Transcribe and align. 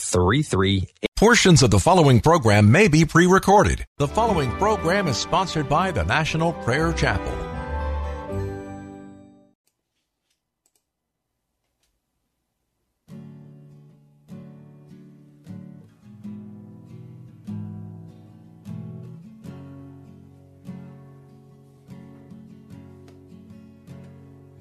3 0.00 0.42
3. 0.42 0.88
Portions 1.16 1.62
of 1.62 1.70
the 1.70 1.78
following 1.78 2.20
program 2.20 2.72
may 2.72 2.88
be 2.88 3.04
pre 3.04 3.26
recorded. 3.26 3.84
The 3.98 4.08
following 4.08 4.50
program 4.52 5.06
is 5.06 5.18
sponsored 5.18 5.68
by 5.68 5.90
the 5.90 6.02
National 6.04 6.54
Prayer 6.54 6.92
Chapel. 6.94 7.50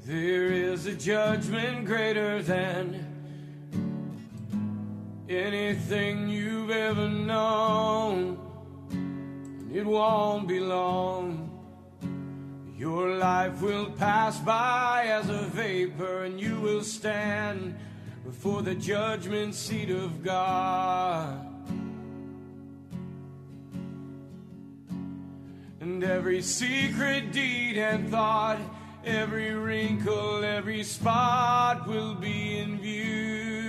There 0.05 0.51
is 0.51 0.87
a 0.87 0.95
judgment 0.95 1.85
greater 1.85 2.41
than 2.41 3.08
anything 5.29 6.27
you've 6.27 6.71
ever 6.71 7.07
known. 7.07 8.39
And 8.89 9.75
it 9.75 9.85
won't 9.85 10.47
be 10.47 10.59
long. 10.59 11.45
Your 12.75 13.15
life 13.17 13.61
will 13.61 13.91
pass 13.91 14.39
by 14.39 15.05
as 15.07 15.29
a 15.29 15.43
vapor, 15.43 16.23
and 16.23 16.39
you 16.39 16.59
will 16.59 16.83
stand 16.83 17.77
before 18.25 18.61
the 18.61 18.73
judgment 18.73 19.53
seat 19.53 19.89
of 19.89 20.23
God. 20.23 21.45
And 25.81 26.03
every 26.03 26.41
secret 26.41 27.31
deed 27.31 27.77
and 27.77 28.09
thought, 28.09 28.59
every 29.05 29.51
wrinkle, 29.51 30.43
every 30.43 30.83
spot 30.83 31.87
will 31.87 32.15
be 32.15 32.57
in 32.59 32.79
view. 32.79 33.68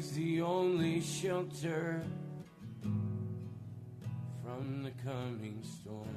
He's 0.00 0.12
the 0.12 0.40
only 0.40 1.02
shelter 1.02 2.02
from 2.80 4.82
the 4.82 4.92
coming 5.04 5.62
storm. 5.62 6.16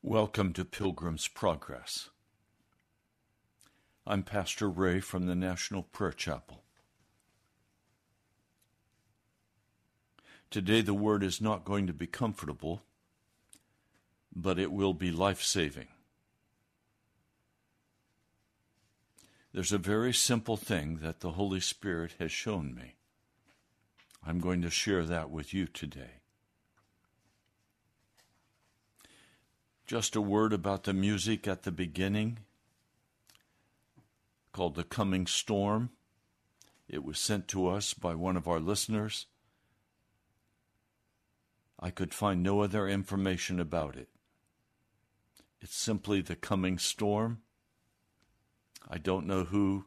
Welcome 0.00 0.54
to 0.54 0.64
Pilgrim's 0.64 1.28
Progress. 1.28 2.08
I'm 4.06 4.22
Pastor 4.22 4.70
Ray 4.70 5.00
from 5.00 5.26
the 5.26 5.34
National 5.34 5.82
Prayer 5.82 6.12
Chapel. 6.12 6.62
Today, 10.50 10.80
the 10.80 10.94
word 10.94 11.22
is 11.22 11.42
not 11.42 11.66
going 11.66 11.86
to 11.86 11.92
be 11.92 12.06
comfortable, 12.06 12.80
but 14.34 14.58
it 14.58 14.72
will 14.72 14.94
be 14.94 15.10
life 15.10 15.42
saving. 15.42 15.88
There's 19.56 19.72
a 19.72 19.78
very 19.78 20.12
simple 20.12 20.58
thing 20.58 20.98
that 20.98 21.20
the 21.20 21.30
Holy 21.30 21.60
Spirit 21.60 22.16
has 22.18 22.30
shown 22.30 22.74
me. 22.74 22.96
I'm 24.22 24.38
going 24.38 24.60
to 24.60 24.68
share 24.68 25.02
that 25.04 25.30
with 25.30 25.54
you 25.54 25.66
today. 25.66 26.20
Just 29.86 30.14
a 30.14 30.20
word 30.20 30.52
about 30.52 30.84
the 30.84 30.92
music 30.92 31.48
at 31.48 31.62
the 31.62 31.72
beginning 31.72 32.40
called 34.52 34.74
The 34.74 34.84
Coming 34.84 35.26
Storm. 35.26 35.88
It 36.86 37.02
was 37.02 37.18
sent 37.18 37.48
to 37.48 37.66
us 37.66 37.94
by 37.94 38.14
one 38.14 38.36
of 38.36 38.46
our 38.46 38.60
listeners. 38.60 39.24
I 41.80 41.88
could 41.88 42.12
find 42.12 42.42
no 42.42 42.60
other 42.60 42.86
information 42.86 43.58
about 43.58 43.96
it. 43.96 44.10
It's 45.62 45.74
simply 45.74 46.20
The 46.20 46.36
Coming 46.36 46.76
Storm. 46.76 47.40
I 48.88 48.98
don't 48.98 49.26
know 49.26 49.44
who 49.44 49.86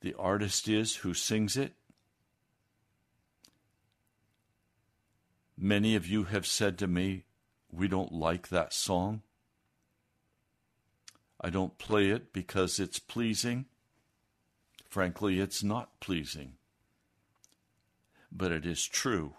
the 0.00 0.14
artist 0.14 0.68
is 0.68 0.96
who 0.96 1.14
sings 1.14 1.56
it. 1.56 1.74
Many 5.56 5.94
of 5.94 6.06
you 6.06 6.24
have 6.24 6.46
said 6.46 6.78
to 6.78 6.86
me, 6.86 7.24
We 7.70 7.88
don't 7.88 8.12
like 8.12 8.48
that 8.48 8.72
song. 8.72 9.22
I 11.40 11.50
don't 11.50 11.78
play 11.78 12.10
it 12.10 12.32
because 12.32 12.78
it's 12.78 12.98
pleasing. 12.98 13.66
Frankly, 14.88 15.40
it's 15.40 15.62
not 15.62 16.00
pleasing. 16.00 16.54
But 18.30 18.52
it 18.52 18.64
is 18.64 18.86
true. 18.86 19.34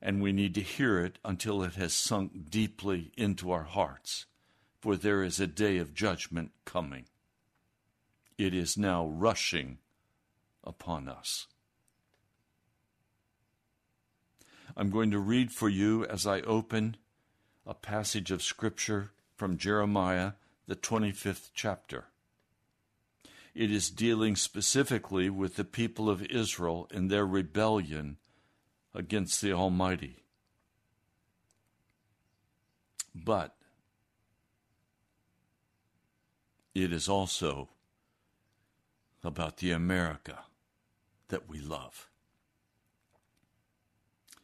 And 0.00 0.22
we 0.22 0.32
need 0.32 0.54
to 0.54 0.60
hear 0.60 0.98
it 1.04 1.18
until 1.24 1.62
it 1.62 1.74
has 1.74 1.92
sunk 1.92 2.50
deeply 2.50 3.12
into 3.16 3.50
our 3.50 3.64
hearts, 3.64 4.26
for 4.80 4.96
there 4.96 5.22
is 5.22 5.40
a 5.40 5.46
day 5.46 5.78
of 5.78 5.94
judgment 5.94 6.52
coming. 6.64 7.06
It 8.38 8.54
is 8.54 8.76
now 8.76 9.06
rushing 9.06 9.78
upon 10.62 11.08
us. 11.08 11.46
I'm 14.76 14.90
going 14.90 15.10
to 15.10 15.18
read 15.18 15.52
for 15.52 15.68
you 15.68 16.04
as 16.04 16.26
I 16.26 16.40
open 16.42 16.96
a 17.66 17.74
passage 17.74 18.30
of 18.30 18.42
Scripture 18.42 19.12
from 19.34 19.56
Jeremiah, 19.56 20.32
the 20.66 20.76
25th 20.76 21.50
chapter. 21.54 22.06
It 23.54 23.70
is 23.72 23.88
dealing 23.88 24.36
specifically 24.36 25.30
with 25.30 25.56
the 25.56 25.64
people 25.64 26.10
of 26.10 26.22
Israel 26.26 26.88
in 26.90 27.08
their 27.08 27.26
rebellion 27.26 28.18
against 28.94 29.40
the 29.40 29.52
Almighty. 29.52 30.24
But 33.14 33.55
it 36.76 36.92
is 36.92 37.08
also 37.08 37.70
about 39.24 39.56
the 39.56 39.70
America 39.70 40.40
that 41.28 41.48
we 41.48 41.58
love. 41.58 42.10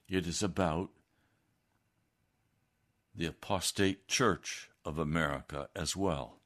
It 0.09 0.27
is 0.27 0.43
about 0.43 0.89
the 3.15 3.27
apostate 3.27 4.09
church 4.09 4.71
of 4.83 4.99
America 4.99 5.69
as 5.77 5.95
well. 5.95 6.39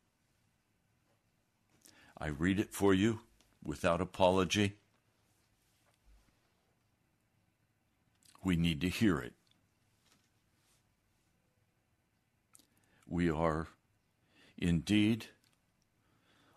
I 2.19 2.29
read 2.29 2.59
it 2.59 2.73
for 2.73 2.93
you 2.93 3.21
without 3.63 4.01
apology. 4.01 4.75
We 8.43 8.57
need 8.57 8.81
to 8.81 8.89
hear 8.89 9.19
it. 9.19 9.35
We 13.07 13.31
are 13.31 13.69
indeed 14.59 15.27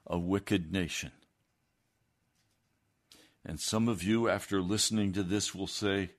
a 0.10 0.18
wicked 0.18 0.72
nation. 0.72 1.12
And 3.46 3.60
some 3.60 3.88
of 3.88 4.04
you, 4.04 4.28
after 4.28 4.62
listening 4.62 5.14
to 5.14 5.24
this, 5.24 5.56
will 5.56 5.68
say, 5.68 6.12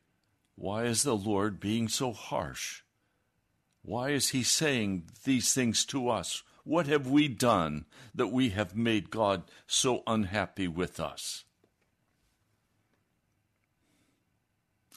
Why 0.54 0.84
is 0.84 1.02
the 1.02 1.16
Lord 1.16 1.60
being 1.60 1.88
so 1.88 2.12
harsh? 2.12 2.82
Why 3.82 4.10
is 4.10 4.30
he 4.30 4.42
saying 4.42 5.10
these 5.24 5.52
things 5.52 5.84
to 5.86 6.08
us? 6.08 6.42
What 6.64 6.86
have 6.86 7.06
we 7.06 7.28
done 7.28 7.86
that 8.14 8.28
we 8.28 8.50
have 8.50 8.76
made 8.76 9.10
God 9.10 9.44
so 9.66 10.02
unhappy 10.06 10.68
with 10.68 11.00
us? 11.00 11.44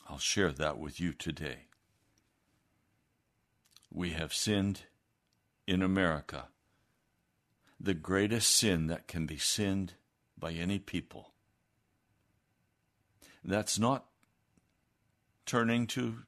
I'll 0.09 0.19
share 0.19 0.51
that 0.51 0.77
with 0.77 0.99
you 0.99 1.13
today. 1.13 1.67
We 3.89 4.11
have 4.11 4.33
sinned 4.33 4.81
in 5.65 5.81
America, 5.81 6.47
the 7.83 7.93
greatest 7.93 8.49
sin 8.49 8.87
that 8.87 9.07
can 9.07 9.25
be 9.25 9.37
sinned 9.37 9.95
by 10.39 10.53
any 10.53 10.79
people. 10.79 11.33
That's 13.43 13.77
not 13.77 14.05
turning 15.45 15.85
to 15.87 16.19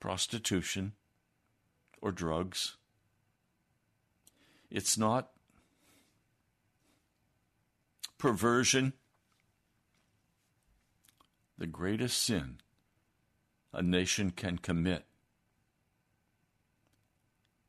prostitution 0.00 0.94
or 2.02 2.10
drugs. 2.10 2.76
It's 4.68 4.98
not 4.98 5.30
perversion. 8.18 8.94
The 11.56 11.68
greatest 11.68 12.20
sin 12.20 12.58
a 13.72 13.80
nation 13.80 14.30
can 14.30 14.58
commit 14.58 15.04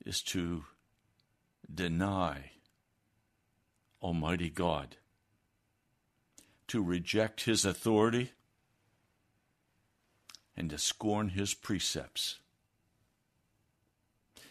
is 0.06 0.24
to 0.24 0.64
deny 1.74 2.52
Almighty 4.02 4.50
God, 4.50 4.98
to 6.68 6.84
reject 6.84 7.46
His 7.46 7.66
authority 7.66 8.32
and 10.58 10.72
to 10.72 10.78
scorn 10.80 11.30
his 11.30 11.54
precepts. 11.54 12.40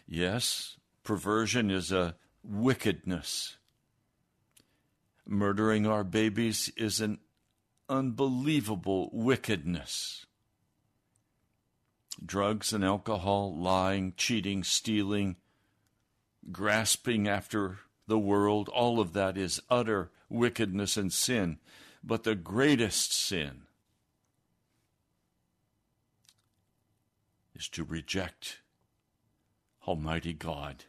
Yes, 0.06 0.76
perversion 1.02 1.68
is 1.68 1.90
a 1.90 2.14
wickedness. 2.44 3.56
Murdering 5.26 5.84
our 5.84 6.04
babies 6.04 6.72
is 6.76 7.00
an 7.00 7.18
unbelievable 7.88 9.10
wickedness. 9.12 10.26
Drugs 12.24 12.72
and 12.72 12.84
alcohol, 12.84 13.58
lying, 13.58 14.14
cheating, 14.16 14.62
stealing, 14.62 15.36
grasping 16.52 17.28
after 17.28 17.78
the 18.06 18.18
world, 18.18 18.68
all 18.68 19.00
of 19.00 19.12
that 19.14 19.36
is 19.36 19.60
utter 19.68 20.10
wickedness 20.28 20.96
and 20.96 21.12
sin. 21.12 21.58
But 22.02 22.22
the 22.22 22.34
greatest 22.34 23.12
sin 23.12 23.62
is 27.54 27.68
to 27.70 27.84
reject 27.84 28.60
Almighty 29.86 30.32
God, 30.32 30.84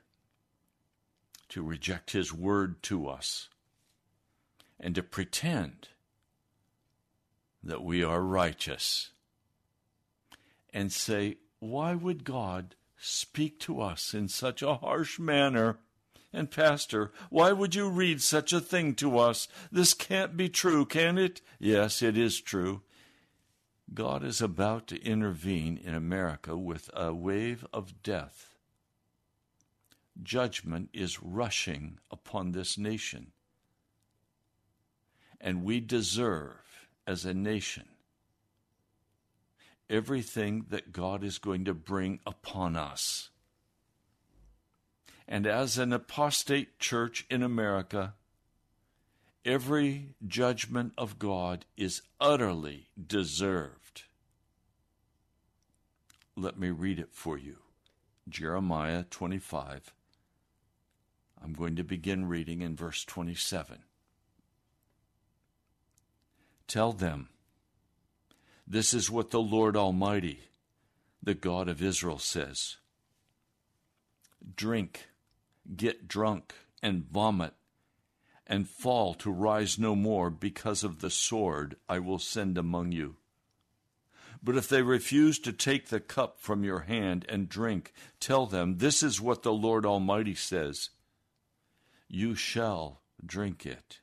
to 1.50 1.64
reject 1.64 2.12
His 2.12 2.34
word 2.34 2.82
to 2.84 3.08
us, 3.08 3.50
and 4.80 4.94
to 4.96 5.04
pretend 5.04 5.90
that 7.64 7.84
we 7.84 8.04
are 8.04 8.22
righteous 8.22 9.12
and 10.74 10.92
say, 10.92 11.38
Why 11.60 11.96
would 11.96 12.24
God 12.24 12.76
speak 13.00 13.60
to 13.60 13.82
us 13.82 14.14
in 14.14 14.28
such 14.28 14.62
a 14.62 14.76
harsh 14.76 15.20
manner 15.20 15.80
And, 16.34 16.52
Pastor, 16.52 17.12
why 17.30 17.52
would 17.52 17.74
you 17.74 17.90
read 17.90 18.22
such 18.22 18.52
a 18.52 18.60
thing 18.60 18.96
to 18.96 19.18
us? 19.18 19.48
This 19.72 19.94
can't 19.94 20.36
be 20.36 20.50
true, 20.50 20.86
can 20.86 21.18
it? 21.18 21.42
Yes, 21.58 22.02
it 22.02 22.18
is 22.18 22.42
true. 22.42 22.82
God 23.94 24.24
is 24.24 24.42
about 24.42 24.88
to 24.88 25.02
intervene 25.02 25.78
in 25.78 25.96
America 25.96 26.58
with 26.58 26.90
a 26.94 27.14
wave 27.14 27.66
of 27.72 28.04
death. 28.04 28.56
Judgment 30.22 30.90
is 30.94 31.24
rushing 31.24 32.00
upon 32.12 32.52
this 32.52 32.78
nation. 32.78 33.32
And 35.40 35.64
we 35.64 35.80
deserve, 35.80 36.90
as 37.06 37.24
a 37.24 37.34
nation, 37.34 37.86
everything 39.90 40.66
that 40.70 40.92
God 40.92 41.24
is 41.24 41.38
going 41.38 41.66
to 41.66 41.74
bring 41.74 42.20
upon 42.26 42.76
us. 42.76 43.30
And 45.28 45.46
as 45.46 45.78
an 45.78 45.92
apostate 45.92 46.80
church 46.80 47.26
in 47.30 47.44
America, 47.44 48.14
every 49.44 50.16
judgment 50.26 50.94
of 50.98 51.20
God 51.20 51.66
is 51.76 52.02
utterly 52.20 52.88
deserved. 53.06 54.04
Let 56.36 56.58
me 56.58 56.70
read 56.70 57.00
it 57.00 57.10
for 57.12 57.38
you 57.38 57.58
Jeremiah 58.30 59.04
25. 59.10 59.94
I'm 61.44 61.54
going 61.54 61.76
to 61.76 61.84
begin 61.84 62.28
reading 62.28 62.62
in 62.62 62.76
verse 62.76 63.04
27. 63.06 63.84
Tell 66.68 66.92
them, 66.92 67.30
this 68.68 68.94
is 68.94 69.10
what 69.10 69.32
the 69.32 69.40
Lord 69.40 69.78
Almighty, 69.78 70.42
the 71.24 71.34
God 71.34 71.70
of 71.70 71.82
Israel, 71.82 72.20
says 72.20 72.78
Drink, 74.56 75.08
get 75.76 76.08
drunk, 76.08 76.54
and 76.84 77.06
vomit, 77.06 77.54
and 78.46 78.68
fall 78.68 79.14
to 79.16 79.32
rise 79.32 79.80
no 79.80 79.96
more 79.96 80.30
because 80.30 80.84
of 80.84 81.00
the 81.00 81.10
sword 81.10 81.78
I 81.88 82.00
will 82.00 82.20
send 82.20 82.58
among 82.58 82.92
you. 82.92 83.16
But 84.44 84.58
if 84.58 84.68
they 84.70 84.82
refuse 84.82 85.40
to 85.40 85.52
take 85.52 85.88
the 85.88 86.00
cup 86.00 86.40
from 86.40 86.64
your 86.64 86.82
hand 86.82 87.26
and 87.28 87.50
drink, 87.50 87.94
tell 88.20 88.46
them, 88.46 88.78
This 88.78 89.02
is 89.02 89.22
what 89.22 89.44
the 89.44 89.54
Lord 89.54 89.86
Almighty 89.86 90.36
says 90.36 90.90
You 92.08 92.36
shall 92.36 93.02
drink 93.26 93.66
it. 93.66 94.00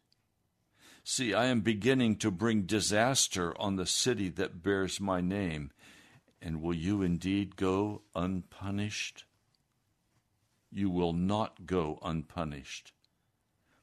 See, 1.06 1.34
I 1.34 1.46
am 1.46 1.60
beginning 1.60 2.16
to 2.16 2.30
bring 2.30 2.62
disaster 2.62 3.54
on 3.60 3.76
the 3.76 3.84
city 3.84 4.30
that 4.30 4.62
bears 4.62 5.02
my 5.02 5.20
name. 5.20 5.70
And 6.40 6.62
will 6.62 6.74
you 6.74 7.02
indeed 7.02 7.56
go 7.56 8.00
unpunished? 8.14 9.26
You 10.72 10.88
will 10.88 11.12
not 11.12 11.66
go 11.66 11.98
unpunished. 12.02 12.94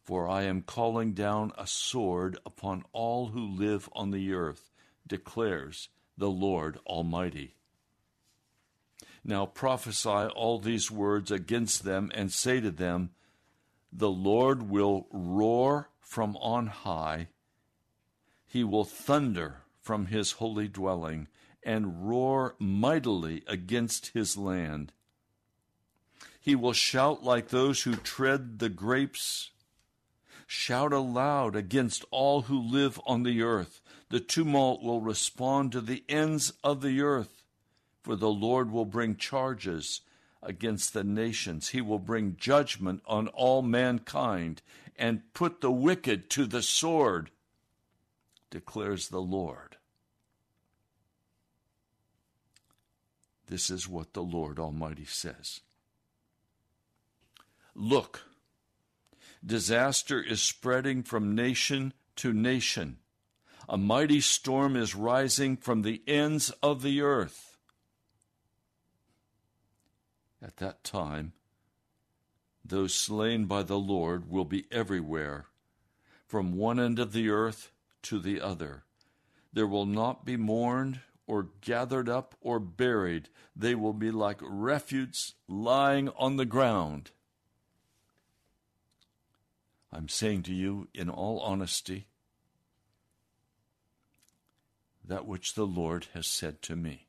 For 0.01 0.27
I 0.27 0.43
am 0.43 0.63
calling 0.63 1.13
down 1.13 1.53
a 1.59 1.67
sword 1.67 2.39
upon 2.43 2.85
all 2.91 3.27
who 3.27 3.47
live 3.47 3.87
on 3.93 4.09
the 4.09 4.33
earth, 4.33 4.71
declares 5.05 5.89
the 6.17 6.29
Lord 6.29 6.79
Almighty. 6.87 7.53
Now 9.23 9.45
prophesy 9.45 10.09
all 10.09 10.57
these 10.57 10.89
words 10.89 11.29
against 11.29 11.83
them, 11.83 12.11
and 12.15 12.31
say 12.31 12.59
to 12.59 12.71
them, 12.71 13.11
The 13.93 14.09
Lord 14.09 14.71
will 14.71 15.05
roar 15.11 15.90
from 16.12 16.36
on 16.41 16.68
high. 16.68 17.25
He 18.46 18.65
will 18.65 18.84
thunder 18.84 19.62
from 19.82 20.08
his 20.08 20.34
holy 20.34 20.68
dwelling 20.68 21.30
and 21.63 22.06
roar 22.06 22.56
mightily 22.60 23.44
against 23.48 24.08
his 24.08 24.36
land. 24.36 24.91
He 26.41 26.53
will 26.53 26.74
shout 26.74 27.24
like 27.24 27.48
those 27.48 27.84
who 27.84 27.96
tread 27.96 28.60
the 28.60 28.68
grapes. 28.68 29.51
Shout 30.46 30.91
aloud 30.91 31.56
against 31.56 32.03
all 32.12 32.41
who 32.41 32.60
live 32.60 33.00
on 33.08 33.24
the 33.24 33.41
earth. 33.41 33.80
The 34.10 34.20
tumult 34.20 34.84
will 34.84 35.00
respond 35.00 35.72
to 35.72 35.80
the 35.80 36.03
ends 36.10 36.51
of 36.62 36.82
the 36.82 37.00
earth, 37.00 37.41
for 38.03 38.18
the 38.18 38.30
Lord 38.30 38.70
will 38.70 38.84
bring 38.84 39.15
charges 39.15 40.01
against 40.43 40.93
the 40.93 41.03
nations. 41.03 41.69
He 41.69 41.81
will 41.81 42.00
bring 42.00 42.36
judgment 42.38 43.01
on 43.05 43.27
all 43.29 43.62
mankind 43.62 44.62
and 44.98 45.21
put 45.33 45.62
the 45.62 45.71
wicked 45.71 46.29
to 46.31 46.45
the 46.45 46.62
sword, 46.62 47.31
declares 48.50 49.10
the 49.10 49.21
Lord. 49.21 49.77
This 53.48 53.69
is 53.69 53.88
what 53.88 54.13
the 54.13 54.24
Lord 54.24 54.60
Almighty 54.60 55.05
says. 55.05 55.60
Look, 57.75 58.21
disaster 59.45 60.21
is 60.21 60.41
spreading 60.41 61.03
from 61.03 61.36
nation 61.36 61.93
to 62.17 62.33
nation. 62.33 62.98
A 63.67 63.77
mighty 63.77 64.21
storm 64.21 64.75
is 64.75 64.95
rising 64.95 65.57
from 65.57 65.81
the 65.81 66.01
ends 66.07 66.50
of 66.62 66.81
the 66.81 67.01
earth. 67.01 67.50
At 70.41 70.57
that 70.57 70.83
time, 70.83 71.33
those 72.65 72.93
slain 72.93 73.45
by 73.45 73.63
the 73.63 73.77
Lord 73.77 74.29
will 74.29 74.45
be 74.45 74.65
everywhere, 74.71 75.48
from 76.25 76.53
one 76.53 76.79
end 76.79 77.00
of 77.00 77.12
the 77.12 77.29
earth 77.29 77.71
to 78.03 78.19
the 78.19 78.41
other. 78.41 78.83
There 79.53 79.67
will 79.67 79.86
not 79.86 80.25
be 80.25 80.38
mourned 80.38 81.01
or 81.27 81.50
gathered 81.62 82.10
up 82.10 82.36
or 82.41 82.60
buried. 82.60 83.29
They 83.55 83.75
will 83.75 83.93
be 83.93 84.12
like 84.12 84.39
refuse 84.41 85.33
lying 85.48 86.10
on 86.10 86.38
the 86.38 86.45
ground. 86.45 87.12
I'm 89.91 90.07
saying 90.07 90.43
to 90.43 90.53
you 90.53 90.88
in 90.93 91.10
all 91.10 91.39
honesty 91.39 92.07
that 95.03 95.25
which 95.25 95.55
the 95.55 95.65
Lord 95.65 96.07
has 96.13 96.27
said 96.27 96.62
to 96.63 96.75
me. 96.75 97.07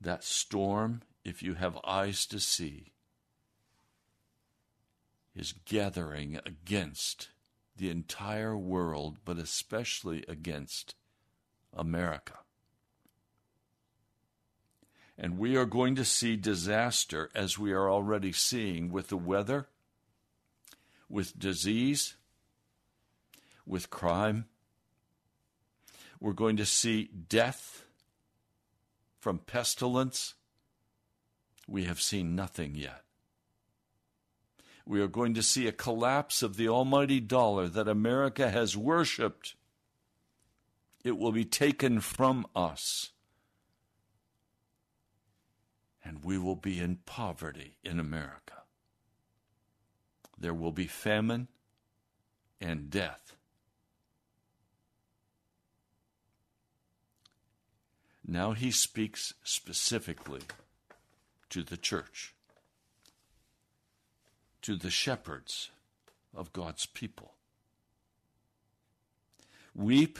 That 0.00 0.24
storm, 0.24 1.02
if 1.24 1.42
you 1.42 1.54
have 1.54 1.78
eyes 1.84 2.26
to 2.26 2.38
see, 2.38 2.92
is 5.34 5.54
gathering 5.64 6.38
against 6.46 7.30
the 7.76 7.90
entire 7.90 8.56
world, 8.56 9.18
but 9.24 9.38
especially 9.38 10.24
against 10.28 10.94
America. 11.72 12.34
And 15.16 15.38
we 15.38 15.56
are 15.56 15.64
going 15.64 15.94
to 15.96 16.04
see 16.04 16.36
disaster 16.36 17.30
as 17.34 17.58
we 17.58 17.72
are 17.72 17.88
already 17.90 18.32
seeing 18.32 18.90
with 18.90 19.08
the 19.08 19.16
weather, 19.16 19.68
with 21.08 21.38
disease, 21.38 22.16
with 23.66 23.90
crime. 23.90 24.46
We're 26.20 26.32
going 26.32 26.56
to 26.56 26.66
see 26.66 27.10
death 27.28 27.84
from 29.20 29.38
pestilence. 29.38 30.34
We 31.66 31.84
have 31.84 32.00
seen 32.00 32.34
nothing 32.34 32.74
yet 32.74 33.04
we 34.86 35.00
are 35.00 35.08
going 35.08 35.34
to 35.34 35.42
see 35.42 35.66
a 35.66 35.72
collapse 35.72 36.42
of 36.42 36.56
the 36.56 36.68
almighty 36.68 37.20
dollar 37.20 37.68
that 37.68 37.88
America 37.88 38.50
has 38.50 38.76
worshiped. 38.76 39.54
It 41.02 41.16
will 41.16 41.32
be 41.32 41.44
taken 41.44 42.00
from 42.00 42.46
us. 42.54 43.10
And 46.04 46.22
we 46.22 46.36
will 46.36 46.56
be 46.56 46.78
in 46.78 46.96
poverty 47.06 47.78
in 47.82 47.98
America. 47.98 48.62
There 50.38 50.52
will 50.52 50.72
be 50.72 50.86
famine 50.86 51.48
and 52.60 52.90
death. 52.90 53.36
Now 58.26 58.52
he 58.52 58.70
speaks 58.70 59.32
specifically 59.44 60.40
to 61.54 61.62
the 61.62 61.76
church 61.76 62.34
to 64.60 64.74
the 64.74 64.90
shepherds 64.90 65.70
of 66.34 66.52
God's 66.52 66.84
people. 66.84 67.34
Weep 69.72 70.18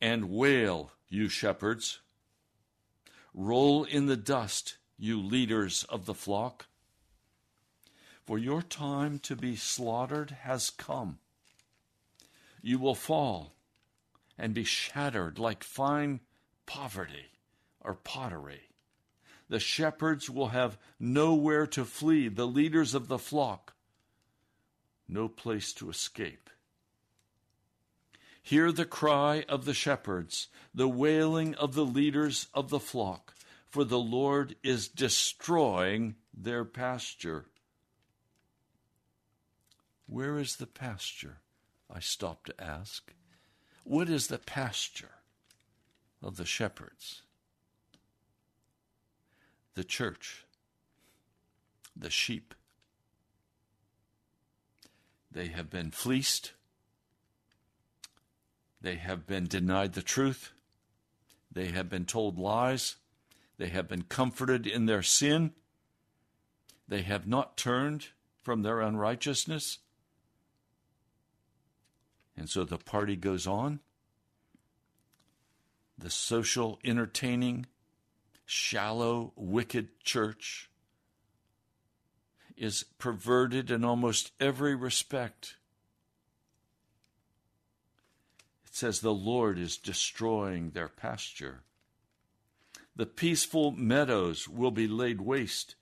and 0.00 0.30
wail, 0.30 0.92
you 1.08 1.28
shepherds. 1.28 1.98
Roll 3.34 3.82
in 3.82 4.06
the 4.06 4.16
dust, 4.16 4.76
you 4.96 5.20
leaders 5.20 5.84
of 5.88 6.06
the 6.06 6.14
flock. 6.14 6.66
For 8.24 8.38
your 8.38 8.62
time 8.62 9.18
to 9.24 9.34
be 9.34 9.56
slaughtered 9.56 10.30
has 10.42 10.70
come. 10.70 11.18
You 12.62 12.78
will 12.78 12.94
fall 12.94 13.54
and 14.38 14.54
be 14.54 14.62
shattered 14.62 15.40
like 15.40 15.64
fine 15.64 16.20
poverty 16.66 17.32
or 17.80 17.94
pottery. 17.94 18.68
The 19.48 19.60
shepherds 19.60 20.28
will 20.28 20.48
have 20.48 20.78
nowhere 20.98 21.66
to 21.68 21.84
flee, 21.84 22.28
the 22.28 22.46
leaders 22.46 22.94
of 22.94 23.08
the 23.08 23.18
flock, 23.18 23.74
no 25.08 25.28
place 25.28 25.72
to 25.74 25.88
escape. 25.88 26.50
Hear 28.42 28.72
the 28.72 28.84
cry 28.84 29.44
of 29.48 29.64
the 29.64 29.74
shepherds, 29.74 30.48
the 30.74 30.88
wailing 30.88 31.54
of 31.56 31.74
the 31.74 31.84
leaders 31.84 32.48
of 32.54 32.70
the 32.70 32.80
flock, 32.80 33.34
for 33.68 33.84
the 33.84 33.98
Lord 33.98 34.56
is 34.62 34.88
destroying 34.88 36.16
their 36.32 36.64
pasture. 36.64 37.46
Where 40.06 40.38
is 40.38 40.56
the 40.56 40.66
pasture? 40.66 41.38
I 41.92 42.00
stop 42.00 42.46
to 42.46 42.60
ask. 42.60 43.12
What 43.84 44.08
is 44.08 44.28
the 44.28 44.38
pasture 44.38 45.16
of 46.22 46.36
the 46.36 46.44
shepherds? 46.44 47.22
The 49.76 49.84
church, 49.84 50.46
the 51.94 52.08
sheep. 52.08 52.54
They 55.30 55.48
have 55.48 55.68
been 55.68 55.90
fleeced. 55.90 56.52
They 58.80 58.94
have 58.96 59.26
been 59.26 59.46
denied 59.46 59.92
the 59.92 60.00
truth. 60.00 60.52
They 61.52 61.66
have 61.66 61.90
been 61.90 62.06
told 62.06 62.38
lies. 62.38 62.96
They 63.58 63.68
have 63.68 63.86
been 63.86 64.04
comforted 64.04 64.66
in 64.66 64.86
their 64.86 65.02
sin. 65.02 65.52
They 66.88 67.02
have 67.02 67.26
not 67.26 67.58
turned 67.58 68.08
from 68.42 68.62
their 68.62 68.80
unrighteousness. 68.80 69.80
And 72.34 72.48
so 72.48 72.64
the 72.64 72.78
party 72.78 73.14
goes 73.14 73.46
on. 73.46 73.80
The 75.98 76.10
social, 76.10 76.78
entertaining, 76.82 77.66
shallow, 78.46 79.32
wicked 79.36 80.00
church 80.02 80.70
is 82.56 82.84
perverted 82.98 83.70
in 83.70 83.84
almost 83.84 84.32
every 84.40 84.74
respect. 84.74 85.56
It 88.64 88.74
says 88.74 89.00
the 89.00 89.12
Lord 89.12 89.58
is 89.58 89.76
destroying 89.76 90.70
their 90.70 90.88
pasture. 90.88 91.60
The 92.94 93.06
peaceful 93.06 93.72
meadows 93.72 94.48
will 94.48 94.70
be 94.70 94.88
laid 94.88 95.20
waste 95.20 95.74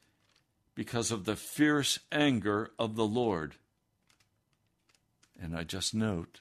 because 0.75 1.13
of 1.13 1.25
the 1.25 1.37
fierce 1.37 2.01
anger 2.11 2.73
of 2.79 2.97
the 2.97 3.07
Lord. 3.07 3.55
And 5.41 5.57
I 5.57 5.63
just 5.63 5.95
note 5.95 6.41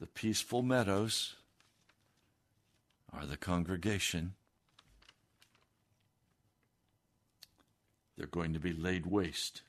the 0.00 0.06
peaceful 0.06 0.62
meadows 0.62 1.36
are 3.12 3.26
the 3.26 3.36
congregation. 3.36 4.34
They're 8.22 8.28
going 8.28 8.52
to 8.52 8.60
be 8.60 8.72
laid 8.72 9.04
waste 9.04 9.62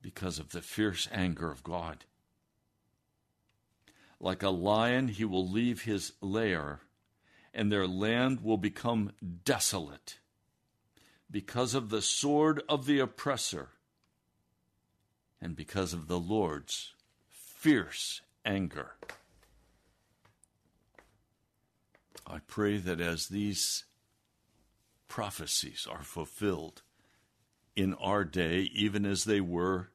because 0.00 0.38
of 0.38 0.52
the 0.52 0.62
fierce 0.62 1.06
anger 1.12 1.50
of 1.50 1.62
God. 1.62 2.06
Like 4.18 4.42
a 4.42 4.48
lion, 4.48 5.08
he 5.08 5.26
will 5.26 5.46
leave 5.46 5.82
his 5.82 6.14
lair, 6.22 6.80
and 7.52 7.70
their 7.70 7.86
land 7.86 8.40
will 8.42 8.56
become 8.56 9.12
desolate 9.44 10.20
because 11.30 11.74
of 11.74 11.90
the 11.90 12.00
sword 12.00 12.62
of 12.66 12.86
the 12.86 12.98
oppressor 12.98 13.68
and 15.42 15.54
because 15.54 15.92
of 15.92 16.08
the 16.08 16.18
Lord's 16.18 16.94
fierce 17.28 18.22
anger. 18.42 18.92
I 22.26 22.38
pray 22.38 22.78
that 22.78 23.02
as 23.02 23.28
these 23.28 23.84
prophecies 25.08 25.86
are 25.90 26.02
fulfilled 26.02 26.82
in 27.74 27.94
our 27.94 28.24
day, 28.24 28.70
even 28.74 29.04
as 29.04 29.24
they 29.24 29.40
were 29.40 29.90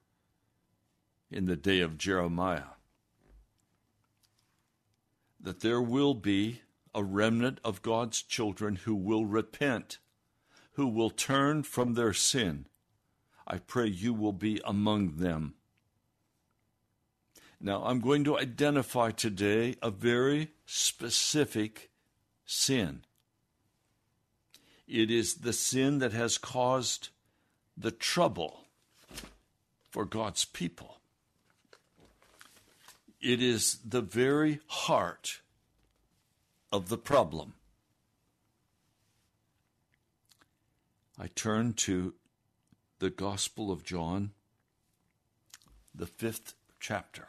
in 1.32 1.46
the 1.46 1.55
day 1.55 1.79
of 1.79 1.98
Jeremiah, 1.98 2.75
that 5.39 5.62
there 5.62 5.82
will 5.82 6.13
be 6.13 6.62
a 6.96 7.03
remnant 7.03 7.60
of 7.63 7.82
God's 7.82 8.22
children 8.22 8.75
who 8.75 8.96
will 8.96 9.25
repent 9.25 9.98
who 10.74 10.88
will 10.88 11.10
turn 11.10 11.63
from 11.63 11.93
their 11.93 12.13
sin. 12.13 12.65
I 13.48 13.58
pray 13.58 13.88
you 13.88 14.13
will 14.13 14.34
be 14.34 14.60
among 14.65 15.17
them. 15.17 15.55
Now, 17.60 17.84
I'm 17.86 18.00
going 18.00 18.24
to 18.25 18.38
identify 18.38 19.12
today 19.12 19.76
a 19.82 19.89
very 19.89 20.52
specific 20.65 21.91
sin. 22.45 23.04
It 24.88 25.10
is 25.10 25.36
the 25.36 25.54
sin 25.54 26.00
that 26.00 26.13
has 26.13 26.38
caused 26.38 27.10
the 27.78 27.91
trouble 27.91 28.62
for 29.89 30.06
God's 30.06 30.46
people. 30.46 30.98
It 33.22 33.41
is 33.41 33.78
the 33.86 34.02
very 34.02 34.60
heart 34.67 35.39
of 36.72 36.89
the 36.89 36.98
problem. 36.98 37.54
I 41.17 41.28
turn 41.28 41.74
to 41.74 42.15
the 43.00 43.10
Gospel 43.10 43.72
of 43.72 43.84
John, 43.84 44.32
the 45.93 46.08
fifth 46.08 46.54
chapter. 46.80 47.28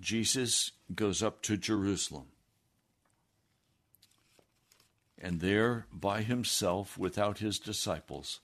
Jesus 0.00 0.72
goes 0.94 1.22
up 1.22 1.42
to 1.42 1.56
Jerusalem. 1.56 2.26
And 5.20 5.40
there, 5.40 5.86
by 5.92 6.22
himself, 6.22 6.96
without 6.96 7.38
his 7.38 7.58
disciples, 7.58 8.40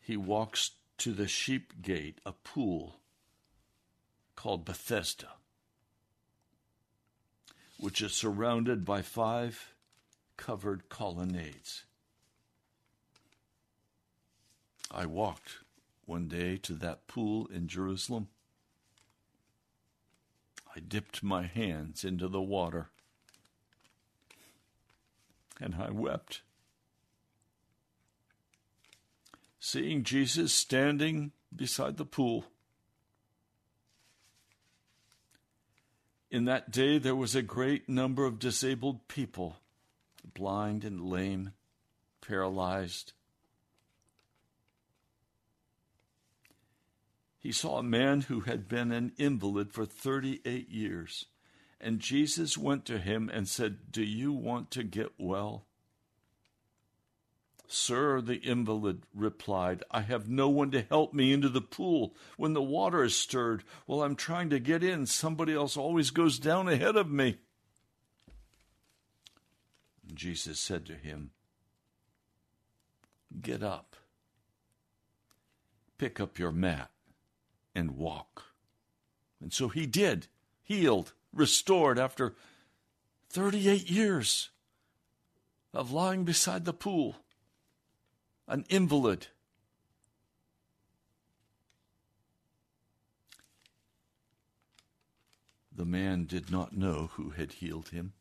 he 0.00 0.16
walks 0.16 0.72
to 0.98 1.12
the 1.12 1.28
sheep 1.28 1.80
gate, 1.80 2.20
a 2.26 2.32
pool 2.32 2.96
called 4.34 4.64
Bethesda, 4.64 5.28
which 7.78 8.02
is 8.02 8.12
surrounded 8.12 8.84
by 8.84 9.02
five 9.02 9.72
covered 10.36 10.88
colonnades. 10.88 11.84
I 14.90 15.06
walked 15.06 15.58
one 16.06 16.26
day 16.26 16.56
to 16.56 16.74
that 16.74 17.06
pool 17.06 17.46
in 17.46 17.68
Jerusalem. 17.68 18.28
I 20.74 20.80
dipped 20.80 21.22
my 21.22 21.46
hands 21.46 22.04
into 22.04 22.26
the 22.26 22.42
water 22.42 22.90
and 25.60 25.74
I 25.76 25.90
wept. 25.90 26.42
Seeing 29.58 30.04
Jesus 30.04 30.52
standing 30.52 31.32
beside 31.54 31.96
the 31.96 32.06
pool. 32.06 32.46
In 36.30 36.44
that 36.44 36.70
day, 36.70 36.98
there 36.98 37.16
was 37.16 37.34
a 37.34 37.42
great 37.42 37.88
number 37.88 38.24
of 38.24 38.38
disabled 38.38 39.08
people 39.08 39.56
blind 40.34 40.84
and 40.84 41.02
lame, 41.02 41.52
paralyzed. 42.20 43.12
He 47.38 47.52
saw 47.52 47.78
a 47.78 47.82
man 47.82 48.22
who 48.22 48.40
had 48.40 48.68
been 48.68 48.92
an 48.92 49.12
invalid 49.16 49.72
for 49.72 49.86
38 49.86 50.68
years. 50.68 51.26
And 51.80 51.98
Jesus 51.98 52.58
went 52.58 52.84
to 52.86 52.98
him 52.98 53.30
and 53.32 53.48
said, 53.48 53.90
Do 53.90 54.02
you 54.02 54.32
want 54.32 54.70
to 54.72 54.82
get 54.82 55.12
well? 55.18 55.64
Sir, 57.66 58.20
the 58.20 58.34
invalid 58.34 59.02
replied, 59.14 59.84
I 59.90 60.00
have 60.00 60.28
no 60.28 60.48
one 60.48 60.72
to 60.72 60.82
help 60.82 61.14
me 61.14 61.32
into 61.32 61.48
the 61.48 61.60
pool 61.60 62.16
when 62.36 62.52
the 62.52 62.60
water 62.60 63.04
is 63.04 63.14
stirred. 63.14 63.62
While 63.86 64.02
I'm 64.02 64.16
trying 64.16 64.50
to 64.50 64.58
get 64.58 64.82
in, 64.82 65.06
somebody 65.06 65.54
else 65.54 65.76
always 65.76 66.10
goes 66.10 66.40
down 66.40 66.68
ahead 66.68 66.96
of 66.96 67.08
me. 67.08 67.38
Jesus 70.12 70.58
said 70.58 70.84
to 70.86 70.94
him, 70.94 71.30
Get 73.40 73.62
up, 73.62 73.94
pick 75.96 76.18
up 76.18 76.40
your 76.40 76.50
mat, 76.50 76.90
and 77.72 77.92
walk. 77.92 78.46
And 79.40 79.52
so 79.52 79.68
he 79.68 79.86
did, 79.86 80.26
healed, 80.64 81.12
restored 81.32 81.98
after 81.98 82.34
38 83.30 83.88
years 83.88 84.50
of 85.72 85.92
lying 85.92 86.24
beside 86.24 86.64
the 86.64 86.72
pool, 86.72 87.16
an 88.48 88.64
invalid. 88.68 89.28
The 95.72 95.84
man 95.84 96.24
did 96.24 96.50
not 96.50 96.76
know 96.76 97.10
who 97.14 97.30
had 97.30 97.52
healed 97.52 97.88
him. 97.90 98.12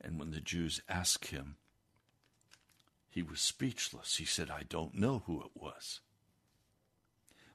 And 0.00 0.18
when 0.18 0.30
the 0.30 0.40
Jews 0.40 0.80
asked 0.88 1.26
him, 1.26 1.56
he 3.08 3.22
was 3.22 3.40
speechless. 3.40 4.16
He 4.16 4.24
said, 4.24 4.50
I 4.50 4.62
don't 4.62 4.94
know 4.94 5.24
who 5.26 5.40
it 5.40 5.50
was. 5.54 6.00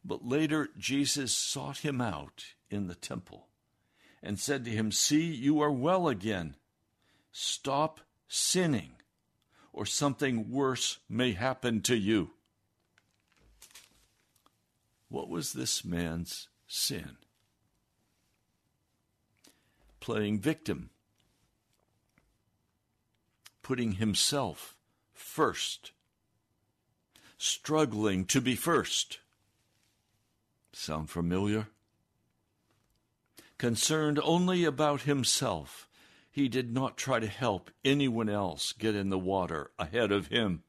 But 0.04 0.26
later, 0.26 0.70
Jesus 0.78 1.32
sought 1.32 1.78
him 1.78 2.02
out 2.02 2.44
in 2.70 2.88
the 2.88 2.96
temple 2.96 3.48
and 4.26 4.40
said 4.40 4.66
to 4.66 4.72
him, 4.72 4.92
See, 4.92 5.24
you 5.24 5.62
are 5.62 5.72
well 5.72 6.08
again. 6.10 6.56
Stop 7.32 8.02
sinning, 8.28 8.92
or 9.72 9.86
something 9.86 10.52
worse 10.52 11.00
may 11.08 11.34
happen 11.34 11.82
to 11.82 11.96
you. 11.96 12.32
What 15.08 15.30
was 15.30 15.54
this 15.54 15.86
man's 15.86 16.50
sin? 16.68 17.18
Playing 20.00 20.40
victim 20.40 20.90
putting 23.66 23.94
himself 23.94 24.76
first. 25.12 25.92
struggling 27.36 28.24
to 28.24 28.40
be 28.40 28.56
first. 28.56 29.18
Sound 30.72 31.10
familiar? 31.10 31.70
Concerned 33.58 34.20
only 34.24 34.66
about 34.66 35.04
himself, 35.04 35.88
he 36.30 36.50
did 36.50 36.74
not 36.74 36.98
try 36.98 37.20
to 37.20 37.28
help 37.28 37.72
anyone 37.86 38.28
else 38.28 38.74
get 38.74 38.96
in 38.96 39.10
the 39.10 39.18
water 39.18 39.72
ahead 39.80 40.12
of 40.12 40.28
him. 40.28 40.64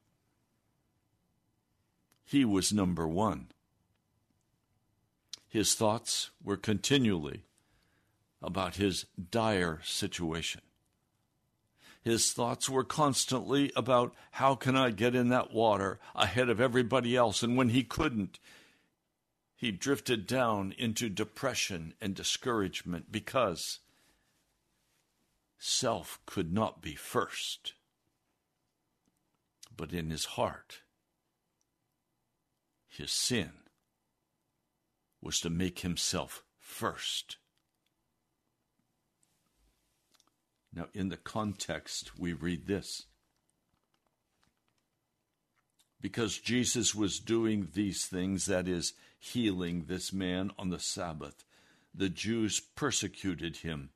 He 2.23 2.45
was 2.45 2.71
number 2.71 3.07
one. 3.07 3.47
His 5.49 5.75
thoughts 5.75 6.31
were 6.43 6.57
continually 6.57 7.43
about 8.41 8.75
his 8.75 9.05
dire 9.31 9.81
situation. 9.83 10.61
His 12.01 12.31
thoughts 12.31 12.69
were 12.69 12.85
constantly 12.85 13.71
about 13.75 14.13
how 14.31 14.55
can 14.55 14.77
I 14.77 14.91
get 14.91 15.15
in 15.15 15.27
that 15.29 15.53
water 15.53 15.99
ahead 16.15 16.49
of 16.49 16.61
everybody 16.61 17.17
else. 17.17 17.43
And 17.43 17.57
when 17.57 17.69
he 17.69 17.83
couldn't, 17.83 18.39
he 19.57 19.71
drifted 19.71 20.27
down 20.27 20.71
into 20.77 21.09
depression 21.09 21.95
and 21.99 22.13
discouragement 22.13 23.11
because 23.11 23.79
self 25.57 26.19
could 26.27 26.53
not 26.53 26.79
be 26.79 26.93
first. 26.93 27.73
But 29.75 29.91
in 29.93 30.11
his 30.11 30.25
heart, 30.25 30.81
his 32.87 33.11
sin 33.11 33.49
was 35.21 35.39
to 35.39 35.49
make 35.49 35.79
himself 35.79 36.43
first. 36.59 37.37
Now, 40.71 40.85
in 40.93 41.09
the 41.09 41.17
context, 41.17 42.19
we 42.19 42.33
read 42.33 42.67
this. 42.67 43.07
Because 45.99 46.37
Jesus 46.37 46.93
was 46.93 47.19
doing 47.19 47.69
these 47.73 48.05
things, 48.05 48.45
that 48.45 48.67
is, 48.67 48.93
healing 49.19 49.85
this 49.85 50.13
man 50.13 50.51
on 50.57 50.69
the 50.69 50.79
Sabbath, 50.79 51.43
the 51.93 52.09
Jews 52.09 52.59
persecuted 52.59 53.57
him. 53.57 53.89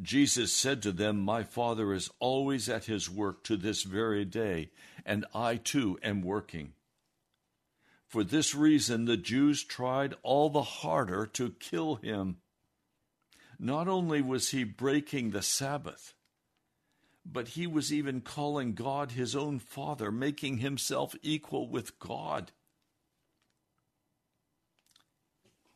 Jesus 0.00 0.52
said 0.52 0.82
to 0.82 0.92
them, 0.92 1.20
My 1.20 1.42
Father 1.42 1.92
is 1.94 2.10
always 2.18 2.68
at 2.68 2.84
his 2.84 3.08
work 3.08 3.42
to 3.44 3.56
this 3.56 3.82
very 3.82 4.24
day, 4.26 4.70
and 5.06 5.24
I 5.34 5.56
too 5.56 5.98
am 6.02 6.20
working. 6.20 6.74
For 8.06 8.22
this 8.22 8.54
reason, 8.54 9.06
the 9.06 9.16
Jews 9.16 9.64
tried 9.64 10.14
all 10.22 10.50
the 10.50 10.62
harder 10.62 11.26
to 11.26 11.54
kill 11.58 11.96
him. 11.96 12.36
Not 13.58 13.88
only 13.88 14.20
was 14.20 14.50
he 14.50 14.64
breaking 14.64 15.30
the 15.30 15.42
Sabbath, 15.42 16.14
but 17.24 17.48
he 17.48 17.66
was 17.66 17.92
even 17.92 18.20
calling 18.20 18.74
God 18.74 19.12
his 19.12 19.34
own 19.34 19.58
Father, 19.58 20.12
making 20.12 20.58
himself 20.58 21.16
equal 21.22 21.68
with 21.68 21.98
God. 21.98 22.52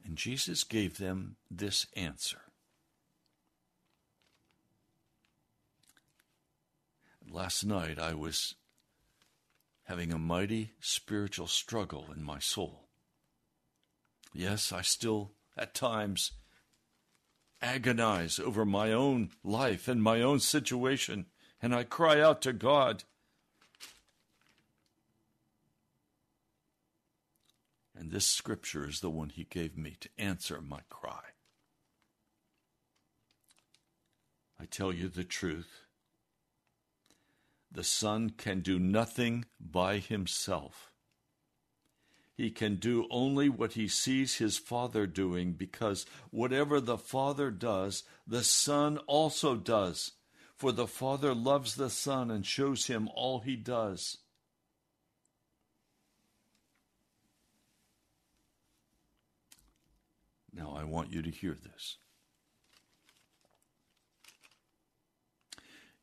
And 0.05 0.17
Jesus 0.17 0.65
gave 0.65 0.99
them 0.99 1.37
this 1.51 1.87
answer. 1.95 2.41
Last 7.31 7.65
night 7.65 7.99
I 7.99 8.15
was 8.15 8.57
having 9.85 10.13
a 10.13 10.19
mighty 10.19 10.73
spiritual 10.81 11.47
struggle 11.47 12.07
in 12.15 12.23
my 12.23 12.39
soul. 12.39 12.89
Yes, 14.33 14.73
I 14.73 14.83
still 14.83 15.33
at 15.57 15.75
times 15.75 16.33
agonize 17.61 18.39
over 18.39 18.65
my 18.65 18.93
own 18.93 19.31
life 19.45 19.89
and 19.89 20.03
my 20.03 20.23
own 20.23 20.41
situation, 20.41 21.27
and 21.61 21.75
I 21.75 21.85
cry 21.85 22.21
out 22.21 22.41
to 22.43 22.53
God. 22.53 23.05
And 28.01 28.11
this 28.11 28.27
scripture 28.27 28.89
is 28.89 29.01
the 29.01 29.11
one 29.11 29.29
He 29.29 29.45
gave 29.45 29.77
me 29.77 29.95
to 30.01 30.09
answer 30.17 30.63
my 30.63 30.81
cry. 30.89 31.21
I 34.59 34.65
tell 34.65 34.91
you 34.91 35.11
the 35.11 35.23
truth. 35.23 35.83
The 37.71 37.85
Son 37.85 38.31
can 38.31 38.61
do 38.61 38.79
nothing 38.79 39.45
by 39.61 39.99
himself. 39.99 40.95
He 42.35 42.51
can 42.51 42.77
do 42.77 43.07
only 43.11 43.51
what 43.51 43.75
he 43.75 43.87
sees 43.87 44.37
his 44.37 44.57
Father 44.57 45.07
doing 45.07 45.53
because 45.53 46.07
whatever 46.31 46.81
the 46.81 46.97
Father 46.97 47.51
does, 47.51 48.05
the 48.27 48.43
Son 48.43 48.97
also 49.07 49.57
does. 49.57 50.13
For 50.57 50.73
the 50.73 50.87
Father 50.87 51.35
loves 51.35 51.75
the 51.75 51.91
Son 51.91 52.31
and 52.31 52.47
shows 52.47 52.87
him 52.87 53.11
all 53.15 53.41
he 53.41 53.57
does. 53.57 54.17
Now, 60.53 60.75
I 60.77 60.85
want 60.85 61.13
you 61.13 61.23
to 61.23 61.31
hear 61.31 61.55
this. 61.55 61.99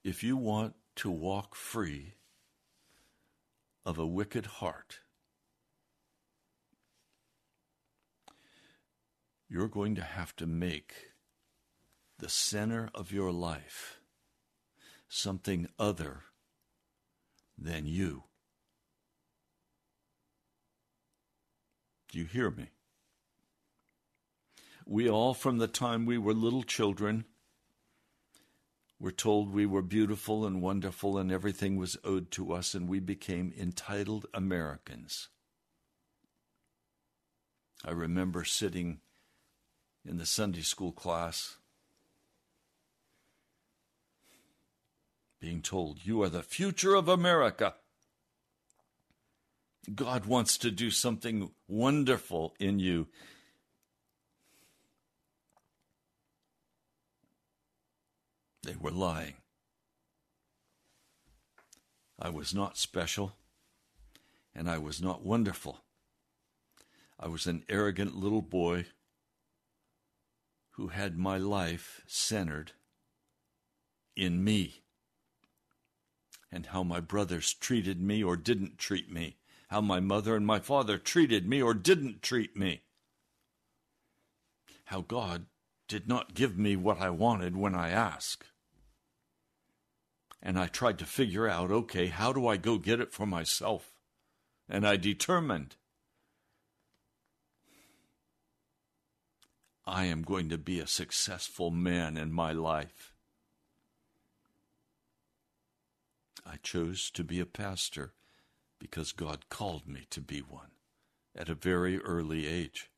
If 0.03 0.23
you 0.23 0.37
want 0.37 0.75
to 0.97 1.11
walk 1.11 1.53
free 1.53 2.13
of 3.85 3.97
a 3.97 4.07
wicked 4.07 4.45
heart, 4.45 4.99
you're 9.49 9.67
going 9.67 9.95
to 9.95 10.01
have 10.01 10.35
to 10.37 10.47
make 10.47 10.93
the 12.19 12.29
center 12.29 12.89
of 12.95 13.11
your 13.11 13.31
life 13.31 13.99
something 15.09 15.67
other 15.77 16.23
than 17.57 17.85
you. 17.85 18.23
Do 22.11 22.19
you 22.19 22.25
hear 22.25 22.49
me? 22.49 22.69
We 24.89 25.09
all, 25.09 25.33
from 25.33 25.57
the 25.57 25.67
time 25.67 26.05
we 26.05 26.17
were 26.17 26.33
little 26.33 26.63
children, 26.63 27.25
were 28.99 29.11
told 29.11 29.51
we 29.51 29.65
were 29.65 29.81
beautiful 29.81 30.45
and 30.45 30.61
wonderful 30.61 31.17
and 31.17 31.29
everything 31.29 31.75
was 31.75 31.97
owed 32.05 32.31
to 32.31 32.53
us, 32.53 32.73
and 32.73 32.87
we 32.87 33.01
became 33.01 33.53
entitled 33.59 34.27
Americans. 34.33 35.27
I 37.83 37.91
remember 37.91 38.45
sitting 38.45 38.99
in 40.05 40.17
the 40.17 40.25
Sunday 40.25 40.61
school 40.61 40.93
class 40.93 41.57
being 45.41 45.61
told, 45.61 46.05
You 46.05 46.23
are 46.23 46.29
the 46.29 46.41
future 46.41 46.95
of 46.95 47.09
America. 47.09 47.75
God 49.93 50.25
wants 50.25 50.57
to 50.59 50.71
do 50.71 50.91
something 50.91 51.51
wonderful 51.67 52.55
in 52.57 52.79
you. 52.79 53.07
They 58.67 58.75
were 58.75 58.91
lying. 58.91 59.35
I 62.19 62.27
was 62.27 62.53
not 62.53 62.77
special, 62.77 63.37
and 64.53 64.69
I 64.69 64.77
was 64.77 65.01
not 65.01 65.23
wonderful. 65.23 65.85
I 67.17 67.29
was 67.29 67.47
an 67.47 67.63
arrogant 67.69 68.17
little 68.17 68.41
boy 68.41 68.87
who 70.71 70.89
had 70.89 71.17
my 71.17 71.37
life 71.37 72.01
centered 72.07 72.73
in 74.17 74.43
me 74.43 74.81
and 76.51 76.65
how 76.65 76.83
my 76.83 76.99
brothers 76.99 77.53
treated 77.53 78.01
me 78.01 78.21
or 78.21 78.35
didn't 78.35 78.77
treat 78.77 79.09
me, 79.09 79.37
how 79.69 79.79
my 79.79 80.01
mother 80.01 80.35
and 80.35 80.45
my 80.45 80.59
father 80.59 80.97
treated 80.97 81.47
me 81.47 81.61
or 81.61 81.73
didn't 81.73 82.21
treat 82.21 82.57
me, 82.57 82.81
how 84.85 84.99
God 84.99 85.45
did 85.87 86.09
not 86.09 86.33
give 86.33 86.57
me 86.57 86.75
what 86.75 86.99
I 86.99 87.09
wanted 87.11 87.55
when 87.55 87.73
I 87.73 87.91
asked. 87.91 88.51
And 90.41 90.59
I 90.59 90.67
tried 90.67 90.99
to 90.99 91.05
figure 91.05 91.47
out 91.47 91.71
okay, 91.71 92.07
how 92.07 92.31
do 92.31 92.47
I 92.47 92.57
go 92.57 92.77
get 92.77 92.99
it 92.99 93.11
for 93.11 93.25
myself? 93.25 93.91
And 94.69 94.87
I 94.87 94.97
determined 94.97 95.75
I 99.85 100.05
am 100.05 100.21
going 100.21 100.49
to 100.49 100.57
be 100.57 100.79
a 100.79 100.87
successful 100.87 101.71
man 101.71 102.17
in 102.17 102.33
my 102.33 102.51
life. 102.51 103.13
I 106.45 106.57
chose 106.57 107.09
to 107.11 107.23
be 107.23 107.39
a 107.39 107.45
pastor 107.45 108.13
because 108.79 109.11
God 109.13 109.49
called 109.49 109.87
me 109.87 110.05
to 110.09 110.21
be 110.21 110.39
one 110.39 110.71
at 111.35 111.49
a 111.49 111.55
very 111.55 111.99
early 111.99 112.47
age. 112.47 112.89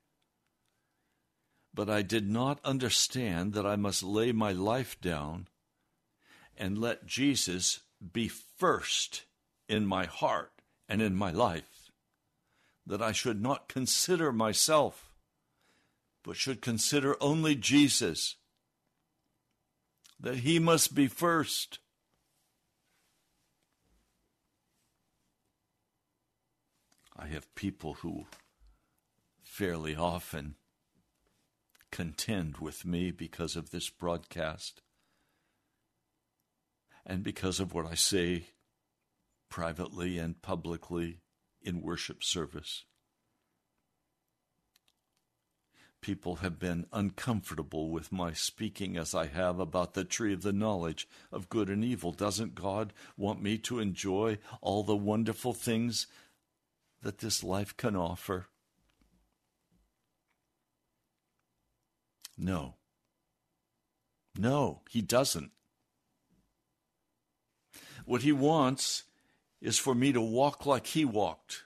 But 1.73 1.89
I 1.89 2.01
did 2.01 2.27
not 2.27 2.59
understand 2.65 3.53
that 3.53 3.65
I 3.65 3.75
must 3.75 4.01
lay 4.01 4.31
my 4.31 4.51
life 4.51 4.99
down 4.99 5.47
and 6.59 6.77
let 6.77 7.07
Jesus 7.07 7.79
be 8.13 8.27
first 8.27 9.23
in 9.67 9.85
my 9.85 10.05
heart 10.05 10.51
and 10.87 11.01
in 11.01 11.15
my 11.15 11.31
life, 11.31 11.91
that 12.85 13.01
I 13.01 13.13
should 13.13 13.41
not 13.41 13.67
consider 13.69 14.31
myself 14.31 15.09
but 16.23 16.35
should 16.35 16.61
consider 16.61 17.15
only 17.21 17.55
Jesus, 17.55 18.35
that 20.19 20.37
he 20.37 20.59
must 20.59 20.93
be 20.93 21.07
first. 21.07 21.79
I 27.17 27.27
have 27.27 27.53
people 27.55 27.95
who 27.95 28.27
fairly 29.41 29.95
often 29.95 30.55
contend 31.91 32.57
with 32.57 32.85
me 32.85 33.11
because 33.11 33.55
of 33.55 33.71
this 33.71 33.89
broadcast 33.89 34.81
and 37.05 37.23
because 37.23 37.59
of 37.59 37.73
what 37.73 37.85
I 37.85 37.95
say 37.95 38.47
privately 39.49 40.17
and 40.17 40.41
publicly 40.41 41.19
in 41.61 41.81
worship 41.81 42.23
service. 42.23 42.85
People 46.01 46.37
have 46.37 46.59
been 46.59 46.85
uncomfortable 46.93 47.89
with 47.89 48.11
my 48.11 48.31
speaking 48.31 48.95
as 48.95 49.13
I 49.13 49.27
have 49.27 49.59
about 49.59 49.95
the 49.95 50.05
tree 50.05 50.31
of 50.33 50.43
the 50.43 50.53
knowledge 50.53 51.09
of 51.29 51.49
good 51.49 51.69
and 51.69 51.83
evil. 51.83 52.13
Doesn't 52.13 52.55
God 52.55 52.93
want 53.17 53.41
me 53.41 53.57
to 53.59 53.79
enjoy 53.79 54.37
all 54.61 54.83
the 54.83 54.95
wonderful 54.95 55.53
things 55.53 56.07
that 57.01 57.17
this 57.17 57.43
life 57.43 57.75
can 57.75 57.97
offer? 57.97 58.47
No. 62.37 62.75
No, 64.37 64.83
He 64.89 65.01
doesn't. 65.01 65.51
What 68.09 68.23
He 68.23 68.31
wants 68.31 69.03
is 69.61 69.77
for 69.77 69.93
me 69.93 70.11
to 70.13 70.19
walk 70.19 70.65
like 70.65 70.87
He 70.87 71.05
walked. 71.05 71.65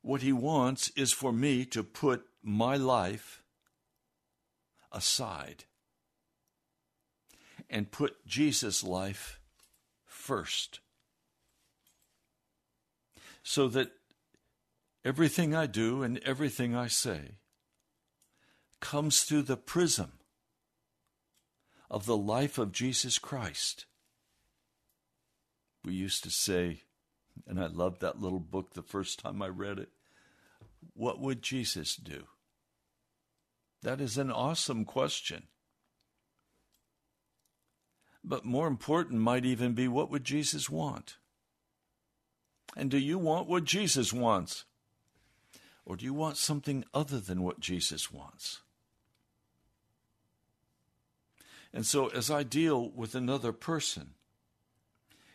What 0.00 0.22
He 0.22 0.32
wants 0.32 0.88
is 0.96 1.12
for 1.12 1.30
me 1.30 1.66
to 1.66 1.82
put 1.82 2.24
my 2.42 2.78
life 2.78 3.42
aside 4.90 5.64
and 7.68 7.92
put 7.92 8.24
Jesus' 8.26 8.82
life 8.82 9.38
first. 10.06 10.80
So 13.42 13.68
that 13.68 13.90
everything 15.04 15.54
I 15.54 15.66
do 15.66 16.02
and 16.02 16.16
everything 16.20 16.74
I 16.74 16.86
say 16.86 17.32
comes 18.80 19.24
through 19.24 19.42
the 19.42 19.58
prism 19.58 20.19
of 21.90 22.06
the 22.06 22.16
life 22.16 22.56
of 22.56 22.72
Jesus 22.72 23.18
Christ. 23.18 23.86
We 25.84 25.92
used 25.94 26.22
to 26.24 26.30
say, 26.30 26.82
and 27.46 27.58
I 27.58 27.66
loved 27.66 28.00
that 28.00 28.20
little 28.20 28.38
book 28.38 28.74
the 28.74 28.82
first 28.82 29.18
time 29.18 29.42
I 29.42 29.48
read 29.48 29.78
it, 29.78 29.88
what 30.94 31.20
would 31.20 31.42
Jesus 31.42 31.96
do? 31.96 32.24
That 33.82 34.00
is 34.00 34.18
an 34.18 34.30
awesome 34.30 34.84
question. 34.84 35.44
But 38.22 38.44
more 38.44 38.66
important 38.66 39.20
might 39.20 39.46
even 39.46 39.72
be 39.72 39.88
what 39.88 40.10
would 40.10 40.24
Jesus 40.24 40.68
want? 40.68 41.16
And 42.76 42.90
do 42.90 42.98
you 42.98 43.18
want 43.18 43.48
what 43.48 43.64
Jesus 43.64 44.12
wants? 44.12 44.64
Or 45.84 45.96
do 45.96 46.04
you 46.04 46.14
want 46.14 46.36
something 46.36 46.84
other 46.92 47.18
than 47.18 47.42
what 47.42 47.58
Jesus 47.58 48.12
wants? 48.12 48.60
And 51.72 51.86
so, 51.86 52.08
as 52.08 52.30
I 52.30 52.42
deal 52.42 52.90
with 52.90 53.14
another 53.14 53.52
person 53.52 54.10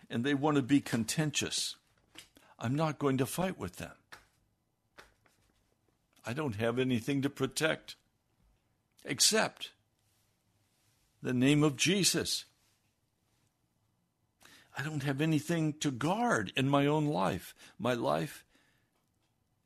and 0.09 0.23
they 0.23 0.33
want 0.33 0.57
to 0.57 0.61
be 0.61 0.81
contentious, 0.81 1.75
I'm 2.59 2.75
not 2.75 2.99
going 2.99 3.17
to 3.17 3.25
fight 3.25 3.57
with 3.57 3.77
them. 3.77 3.93
I 6.25 6.33
don't 6.33 6.55
have 6.55 6.79
anything 6.79 7.21
to 7.21 7.29
protect 7.29 7.95
except 9.03 9.71
the 11.21 11.33
name 11.33 11.63
of 11.63 11.75
Jesus. 11.75 12.45
I 14.77 14.83
don't 14.83 15.03
have 15.03 15.21
anything 15.21 15.73
to 15.79 15.91
guard 15.91 16.51
in 16.57 16.67
my 16.67 16.85
own 16.85 17.05
life. 17.05 17.55
My 17.79 17.93
life 17.93 18.43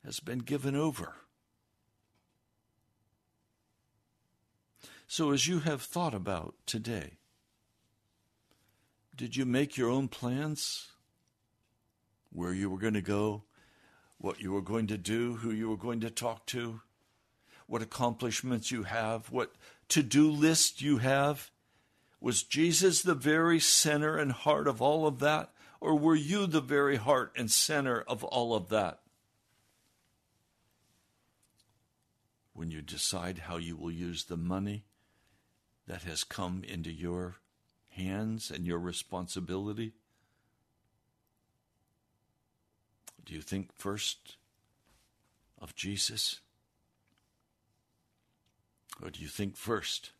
has 0.04 0.20
been 0.20 0.38
given 0.38 0.76
over. 0.76 1.14
So, 5.12 5.32
as 5.32 5.48
you 5.48 5.58
have 5.58 5.82
thought 5.82 6.14
about 6.14 6.54
today, 6.66 7.14
did 9.16 9.34
you 9.34 9.44
make 9.44 9.76
your 9.76 9.90
own 9.90 10.06
plans? 10.06 10.86
Where 12.32 12.54
you 12.54 12.70
were 12.70 12.78
going 12.78 12.94
to 12.94 13.02
go, 13.02 13.42
what 14.18 14.40
you 14.40 14.52
were 14.52 14.62
going 14.62 14.86
to 14.86 14.96
do, 14.96 15.34
who 15.34 15.50
you 15.50 15.68
were 15.68 15.76
going 15.76 15.98
to 16.02 16.10
talk 16.10 16.46
to, 16.46 16.82
what 17.66 17.82
accomplishments 17.82 18.70
you 18.70 18.84
have, 18.84 19.32
what 19.32 19.52
to 19.88 20.04
do 20.04 20.30
list 20.30 20.80
you 20.80 20.98
have? 20.98 21.50
Was 22.20 22.44
Jesus 22.44 23.02
the 23.02 23.16
very 23.16 23.58
center 23.58 24.16
and 24.16 24.30
heart 24.30 24.68
of 24.68 24.80
all 24.80 25.08
of 25.08 25.18
that? 25.18 25.50
Or 25.80 25.98
were 25.98 26.14
you 26.14 26.46
the 26.46 26.60
very 26.60 26.98
heart 26.98 27.32
and 27.34 27.50
center 27.50 28.00
of 28.02 28.22
all 28.22 28.54
of 28.54 28.68
that? 28.68 29.00
When 32.52 32.70
you 32.70 32.80
decide 32.80 33.38
how 33.38 33.56
you 33.56 33.76
will 33.76 33.90
use 33.90 34.26
the 34.26 34.36
money, 34.36 34.84
that 35.90 36.02
has 36.02 36.22
come 36.22 36.62
into 36.62 36.92
your 36.92 37.38
hands 37.88 38.48
and 38.48 38.64
your 38.64 38.78
responsibility? 38.78 39.92
Do 43.24 43.34
you 43.34 43.40
think 43.40 43.72
first 43.76 44.36
of 45.58 45.74
Jesus? 45.74 46.42
Or 49.02 49.10
do 49.10 49.20
you 49.20 49.26
think 49.26 49.56
first 49.56 50.12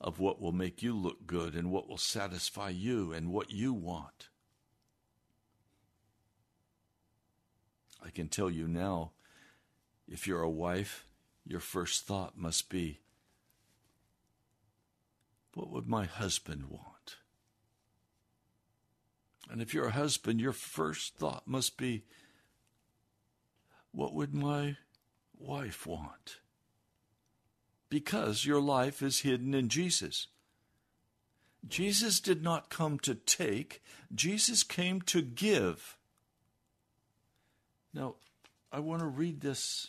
of 0.00 0.18
what 0.18 0.40
will 0.40 0.50
make 0.50 0.82
you 0.82 0.92
look 0.92 1.24
good 1.24 1.54
and 1.54 1.70
what 1.70 1.88
will 1.88 1.96
satisfy 1.96 2.70
you 2.70 3.12
and 3.12 3.30
what 3.30 3.52
you 3.52 3.72
want? 3.72 4.28
I 8.04 8.10
can 8.10 8.26
tell 8.26 8.50
you 8.50 8.66
now, 8.66 9.12
if 10.08 10.26
you're 10.26 10.42
a 10.42 10.50
wife, 10.50 11.06
your 11.46 11.60
first 11.60 12.08
thought 12.08 12.36
must 12.36 12.68
be 12.68 13.01
what 15.54 15.70
would 15.70 15.86
my 15.86 16.06
husband 16.06 16.66
want? 16.68 17.16
And 19.50 19.60
if 19.60 19.74
you're 19.74 19.88
a 19.88 19.92
husband, 19.92 20.40
your 20.40 20.52
first 20.52 21.16
thought 21.16 21.46
must 21.46 21.76
be, 21.76 22.04
what 23.90 24.14
would 24.14 24.34
my 24.34 24.76
wife 25.38 25.86
want? 25.86 26.38
Because 27.90 28.46
your 28.46 28.60
life 28.60 29.02
is 29.02 29.20
hidden 29.20 29.52
in 29.52 29.68
Jesus. 29.68 30.28
Jesus 31.68 32.18
did 32.18 32.42
not 32.42 32.70
come 32.70 32.98
to 33.00 33.14
take, 33.14 33.82
Jesus 34.14 34.62
came 34.62 35.02
to 35.02 35.20
give. 35.20 35.96
Now, 37.92 38.14
I 38.72 38.80
want 38.80 39.00
to 39.00 39.06
read 39.06 39.42
this 39.42 39.88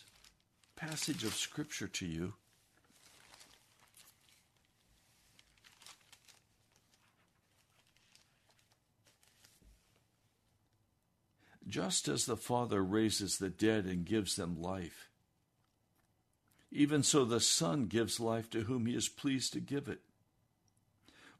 passage 0.76 1.24
of 1.24 1.34
Scripture 1.34 1.88
to 1.88 2.06
you 2.06 2.34
just 11.68 12.08
as 12.08 12.26
the 12.26 12.36
Father 12.36 12.82
raises 12.82 13.38
the 13.38 13.48
dead 13.48 13.86
and 13.86 14.04
gives 14.04 14.36
them 14.36 14.60
life. 14.60 15.08
Even 16.70 17.02
so, 17.02 17.24
the 17.24 17.40
Son 17.40 17.86
gives 17.86 18.20
life 18.20 18.50
to 18.50 18.62
whom 18.62 18.86
he 18.86 18.94
is 18.94 19.08
pleased 19.08 19.52
to 19.52 19.60
give 19.60 19.88
it. 19.88 20.00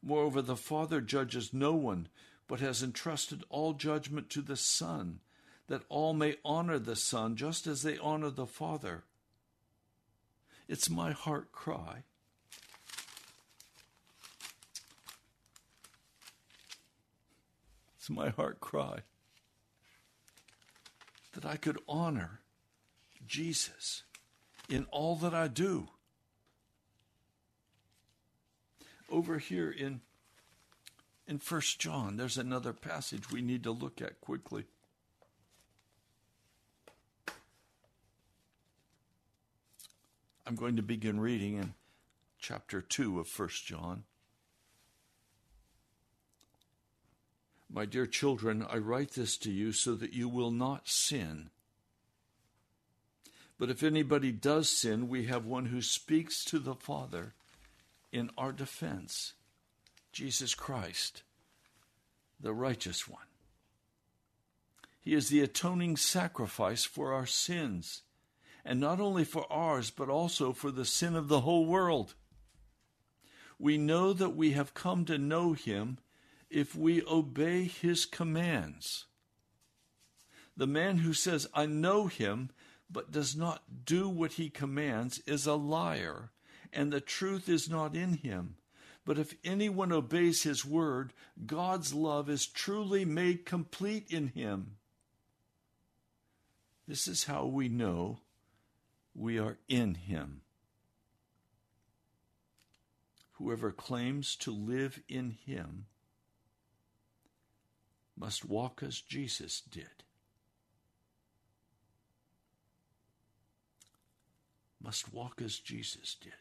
Moreover, 0.01 0.41
the 0.41 0.55
Father 0.55 1.01
judges 1.01 1.53
no 1.53 1.73
one, 1.73 2.07
but 2.47 2.59
has 2.59 2.81
entrusted 2.81 3.43
all 3.49 3.73
judgment 3.73 4.29
to 4.31 4.41
the 4.41 4.55
Son, 4.55 5.19
that 5.67 5.83
all 5.89 6.13
may 6.13 6.35
honor 6.45 6.79
the 6.79 6.95
Son 6.95 7.35
just 7.35 7.67
as 7.67 7.81
they 7.81 7.97
honor 7.97 8.29
the 8.29 8.45
Father. 8.45 9.03
It's 10.67 10.89
my 10.89 11.11
heart 11.11 11.51
cry. 11.51 12.03
It's 17.97 18.09
my 18.09 18.29
heart 18.29 18.59
cry 18.59 18.99
that 21.35 21.45
I 21.45 21.57
could 21.57 21.77
honor 21.87 22.39
Jesus 23.27 24.03
in 24.69 24.85
all 24.91 25.15
that 25.17 25.33
I 25.33 25.47
do. 25.47 25.89
Over 29.09 29.37
here 29.37 29.69
in 29.69 30.01
in 31.27 31.39
1 31.39 31.61
John, 31.79 32.17
there's 32.17 32.37
another 32.37 32.71
passage 32.71 33.31
we 33.31 33.41
need 33.41 33.63
to 33.63 33.71
look 33.71 33.99
at 33.99 34.21
quickly. 34.21 34.65
I'm 40.45 40.55
going 40.55 40.75
to 40.75 40.83
begin 40.83 41.19
reading 41.19 41.55
in 41.55 41.73
chapter 42.37 42.79
2 42.79 43.19
of 43.19 43.39
1 43.39 43.49
John. 43.65 44.03
My 47.69 47.85
dear 47.85 48.05
children, 48.05 48.65
I 48.69 48.77
write 48.77 49.11
this 49.11 49.37
to 49.37 49.51
you 49.51 49.71
so 49.71 49.95
that 49.95 50.13
you 50.13 50.29
will 50.29 50.51
not 50.51 50.87
sin. 50.87 51.49
But 53.57 53.69
if 53.69 53.83
anybody 53.83 54.31
does 54.31 54.69
sin, 54.69 55.07
we 55.07 55.25
have 55.25 55.45
one 55.45 55.67
who 55.67 55.81
speaks 55.81 56.43
to 56.45 56.59
the 56.59 56.75
Father 56.75 57.33
in 58.11 58.29
our 58.37 58.51
defense 58.51 59.33
Jesus 60.11 60.55
Christ, 60.55 61.23
the 62.39 62.53
righteous 62.53 63.07
one. 63.07 63.25
He 65.01 65.13
is 65.13 65.27
the 65.27 65.41
atoning 65.41 65.97
sacrifice 65.97 66.85
for 66.85 67.11
our 67.11 67.25
sins, 67.25 68.03
and 68.63 68.79
not 68.79 69.01
only 69.01 69.25
for 69.25 69.45
ours, 69.51 69.89
but 69.89 70.09
also 70.09 70.53
for 70.53 70.71
the 70.71 70.85
sin 70.85 71.15
of 71.15 71.27
the 71.27 71.41
whole 71.41 71.65
world. 71.65 72.15
We 73.59 73.77
know 73.77 74.13
that 74.13 74.35
we 74.35 74.51
have 74.51 74.73
come 74.73 75.03
to 75.05 75.17
know 75.17 75.51
Him 75.51 75.97
if 76.49 76.75
we 76.75 77.03
obey 77.05 77.65
His 77.65 78.05
commands. 78.05 79.05
The 80.57 80.67
man 80.67 80.99
who 80.99 81.13
says, 81.13 81.47
I 81.53 81.65
know 81.65 82.07
Him, 82.07 82.49
but 82.89 83.11
does 83.11 83.35
not 83.35 83.85
do 83.85 84.07
what 84.07 84.33
He 84.33 84.49
commands 84.49 85.19
is 85.25 85.45
a 85.45 85.55
liar, 85.55 86.31
and 86.71 86.91
the 86.91 87.01
truth 87.01 87.49
is 87.49 87.69
not 87.69 87.95
in 87.95 88.13
him. 88.13 88.55
But 89.05 89.19
if 89.19 89.35
anyone 89.43 89.91
obeys 89.91 90.43
his 90.43 90.65
word, 90.65 91.13
God's 91.45 91.93
love 91.93 92.29
is 92.29 92.47
truly 92.47 93.05
made 93.05 93.45
complete 93.45 94.07
in 94.09 94.29
him. 94.29 94.77
This 96.87 97.07
is 97.07 97.25
how 97.25 97.45
we 97.45 97.69
know 97.69 98.19
we 99.13 99.39
are 99.39 99.57
in 99.67 99.95
him. 99.95 100.41
Whoever 103.33 103.71
claims 103.71 104.35
to 104.37 104.51
live 104.51 104.99
in 105.07 105.37
him 105.45 105.85
must 108.17 108.45
walk 108.45 108.81
as 108.85 109.01
Jesus 109.01 109.61
did. 109.61 110.03
Must 114.81 115.11
walk 115.13 115.41
as 115.43 115.57
Jesus 115.57 116.15
did. 116.21 116.33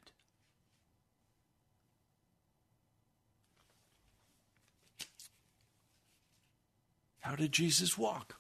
How 7.21 7.37
did 7.37 7.53
Jesus 7.53 7.97
walk? 7.97 8.37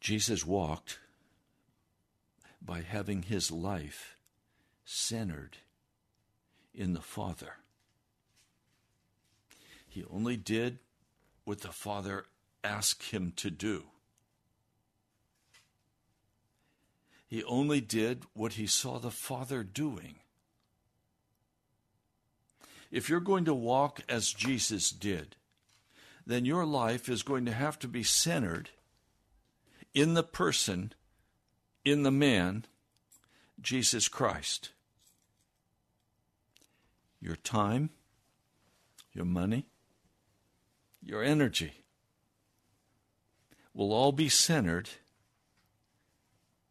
Jesus 0.00 0.44
walked 0.44 0.98
by 2.62 2.80
having 2.80 3.22
his 3.22 3.50
life 3.50 4.16
centered 4.84 5.58
in 6.74 6.94
the 6.94 7.02
Father. 7.02 7.56
He 9.94 10.04
only 10.10 10.36
did 10.36 10.80
what 11.44 11.60
the 11.60 11.68
Father 11.68 12.24
asked 12.64 13.10
him 13.10 13.32
to 13.36 13.48
do. 13.48 13.84
He 17.28 17.44
only 17.44 17.80
did 17.80 18.24
what 18.32 18.54
he 18.54 18.66
saw 18.66 18.98
the 18.98 19.12
Father 19.12 19.62
doing. 19.62 20.16
If 22.90 23.08
you're 23.08 23.20
going 23.20 23.44
to 23.44 23.54
walk 23.54 24.00
as 24.08 24.32
Jesus 24.32 24.90
did, 24.90 25.36
then 26.26 26.44
your 26.44 26.66
life 26.66 27.08
is 27.08 27.22
going 27.22 27.44
to 27.44 27.52
have 27.52 27.78
to 27.78 27.86
be 27.86 28.02
centered 28.02 28.70
in 29.94 30.14
the 30.14 30.24
person, 30.24 30.92
in 31.84 32.02
the 32.02 32.10
man, 32.10 32.64
Jesus 33.60 34.08
Christ. 34.08 34.70
Your 37.20 37.36
time, 37.36 37.90
your 39.12 39.24
money, 39.24 39.66
your 41.04 41.22
energy 41.22 41.84
will 43.72 43.92
all 43.92 44.12
be 44.12 44.28
centered 44.28 44.88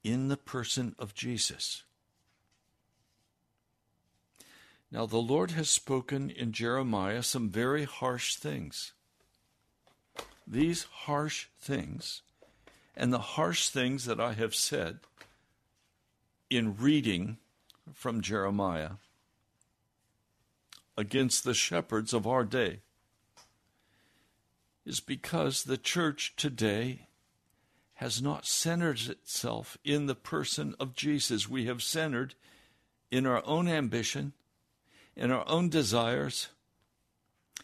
in 0.04 0.28
the 0.28 0.38
person 0.38 0.96
of 0.98 1.14
Jesus. 1.14 1.84
Now, 4.92 5.06
the 5.06 5.18
Lord 5.18 5.52
has 5.52 5.70
spoken 5.70 6.30
in 6.30 6.52
Jeremiah 6.52 7.24
some 7.24 7.50
very 7.50 7.84
harsh 7.84 8.36
things. 8.36 8.94
These 10.46 10.84
harsh 10.84 11.48
things, 11.60 12.22
and 12.96 13.12
the 13.12 13.20
harsh 13.20 13.70
things 13.70 14.06
that 14.06 14.20
I 14.20 14.34
have 14.34 14.54
said 14.54 15.00
in 16.50 16.76
reading 16.76 17.38
from 17.94 18.22
Jeremiah 18.22 18.92
against 20.98 21.44
the 21.44 21.54
shepherds 21.54 22.14
of 22.14 22.28
our 22.28 22.44
day, 22.44 22.82
is 24.86 25.00
because 25.00 25.64
the 25.64 25.78
church 25.78 26.34
today 26.36 27.08
has 27.96 28.22
not 28.22 28.46
centered 28.46 29.02
itself 29.08 29.78
in 29.84 30.08
the 30.08 30.16
person 30.16 30.76
of 30.80 30.96
Jesus. 30.96 31.50
We 31.50 31.66
have 31.66 31.82
centered 31.82 32.36
in 33.12 33.26
our 33.26 33.42
own 33.46 33.68
ambition 33.68 34.34
in 35.16 35.32
our 35.32 35.48
own 35.48 35.70
desires, 35.70 36.50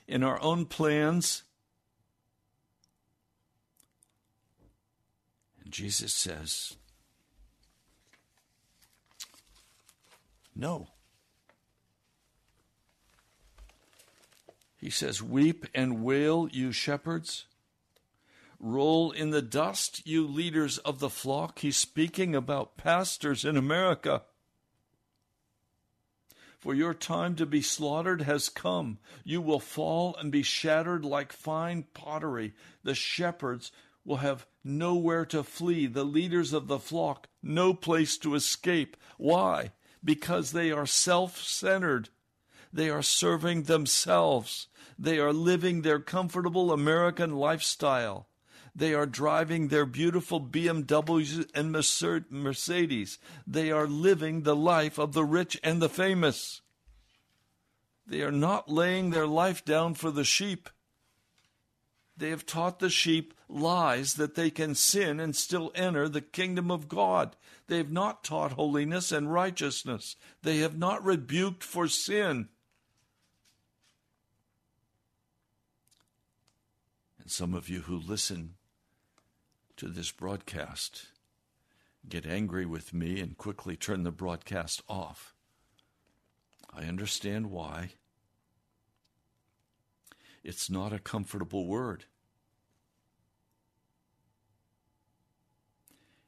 in 0.07 0.23
our 0.23 0.41
own 0.41 0.65
plans. 0.65 1.43
And 5.63 5.73
Jesus 5.73 6.13
says, 6.13 6.75
No. 10.55 10.87
He 14.79 14.89
says, 14.89 15.21
Weep 15.21 15.65
and 15.75 16.03
wail, 16.03 16.49
you 16.51 16.71
shepherds. 16.71 17.45
Roll 18.59 19.11
in 19.11 19.29
the 19.29 19.41
dust, 19.41 20.05
you 20.05 20.25
leaders 20.27 20.77
of 20.79 20.99
the 20.99 21.09
flock. 21.09 21.59
He's 21.59 21.77
speaking 21.77 22.35
about 22.35 22.77
pastors 22.77 23.45
in 23.45 23.55
America 23.55 24.23
for 26.59 26.73
your 26.73 26.93
time 26.93 27.35
to 27.35 27.45
be 27.45 27.61
slaughtered 27.61 28.21
has 28.21 28.49
come. 28.49 28.99
You 29.23 29.41
will 29.41 29.61
fall 29.61 30.15
and 30.17 30.31
be 30.31 30.43
shattered 30.43 31.05
like 31.05 31.31
fine 31.31 31.85
pottery. 31.93 32.53
The 32.83 32.95
shepherds 32.95 33.71
will 34.03 34.17
have 34.17 34.45
nowhere 34.63 35.25
to 35.27 35.43
flee, 35.43 35.87
the 35.87 36.03
leaders 36.03 36.51
of 36.51 36.67
the 36.67 36.79
flock 36.79 37.27
no 37.41 37.73
place 37.73 38.17
to 38.17 38.35
escape. 38.35 38.97
Why? 39.17 39.71
Because 40.03 40.51
they 40.51 40.71
are 40.71 40.85
self 40.85 41.41
centered. 41.41 42.09
They 42.71 42.89
are 42.89 43.01
serving 43.01 43.63
themselves. 43.63 44.67
They 44.97 45.17
are 45.19 45.33
living 45.33 45.81
their 45.81 45.99
comfortable 45.99 46.71
American 46.71 47.35
lifestyle. 47.35 48.27
They 48.75 48.93
are 48.93 49.05
driving 49.05 49.67
their 49.67 49.85
beautiful 49.85 50.39
BMWs 50.39 51.49
and 51.53 51.71
Mercedes. 52.29 53.19
They 53.47 53.71
are 53.71 53.87
living 53.87 54.43
the 54.43 54.55
life 54.55 54.97
of 54.97 55.13
the 55.13 55.25
rich 55.25 55.59
and 55.63 55.81
the 55.81 55.89
famous. 55.89 56.61
They 58.05 58.21
are 58.21 58.31
not 58.31 58.69
laying 58.69 59.09
their 59.09 59.27
life 59.27 59.65
down 59.65 59.95
for 59.95 60.11
the 60.11 60.23
sheep. 60.23 60.69
They 62.15 62.29
have 62.29 62.45
taught 62.45 62.79
the 62.79 62.89
sheep 62.89 63.33
lies 63.47 64.15
that 64.15 64.35
they 64.35 64.49
can 64.49 64.75
sin 64.75 65.19
and 65.19 65.35
still 65.35 65.71
enter 65.73 66.09
the 66.09 66.21
kingdom 66.21 66.69
of 66.69 66.89
God. 66.89 67.35
They 67.67 67.77
have 67.77 67.91
not 67.91 68.23
taught 68.23 68.53
holiness 68.53 69.11
and 69.11 69.31
righteousness. 69.31 70.15
They 70.43 70.57
have 70.57 70.77
not 70.77 71.03
rebuked 71.03 71.63
for 71.63 71.87
sin. 71.87 72.49
Some 77.29 77.53
of 77.53 77.69
you 77.69 77.81
who 77.81 77.97
listen 77.97 78.55
to 79.77 79.87
this 79.87 80.11
broadcast 80.11 81.07
get 82.07 82.25
angry 82.25 82.65
with 82.65 82.93
me 82.93 83.19
and 83.19 83.37
quickly 83.37 83.75
turn 83.75 84.03
the 84.03 84.11
broadcast 84.11 84.81
off. 84.87 85.33
I 86.73 86.83
understand 86.83 87.51
why. 87.51 87.91
It's 90.43 90.69
not 90.69 90.93
a 90.93 90.99
comfortable 90.99 91.67
word. 91.67 92.05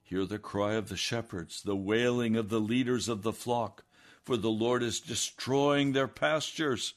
Hear 0.03 0.25
the 0.25 0.39
cry 0.39 0.73
of 0.73 0.89
the 0.89 0.97
shepherds, 0.97 1.61
the 1.61 1.75
wailing 1.75 2.35
of 2.35 2.49
the 2.49 2.59
leaders 2.59 3.07
of 3.07 3.23
the 3.23 3.31
flock, 3.31 3.85
for 4.23 4.35
the 4.35 4.49
Lord 4.49 4.83
is 4.83 4.99
destroying 4.99 5.93
their 5.93 6.07
pastures. 6.07 6.95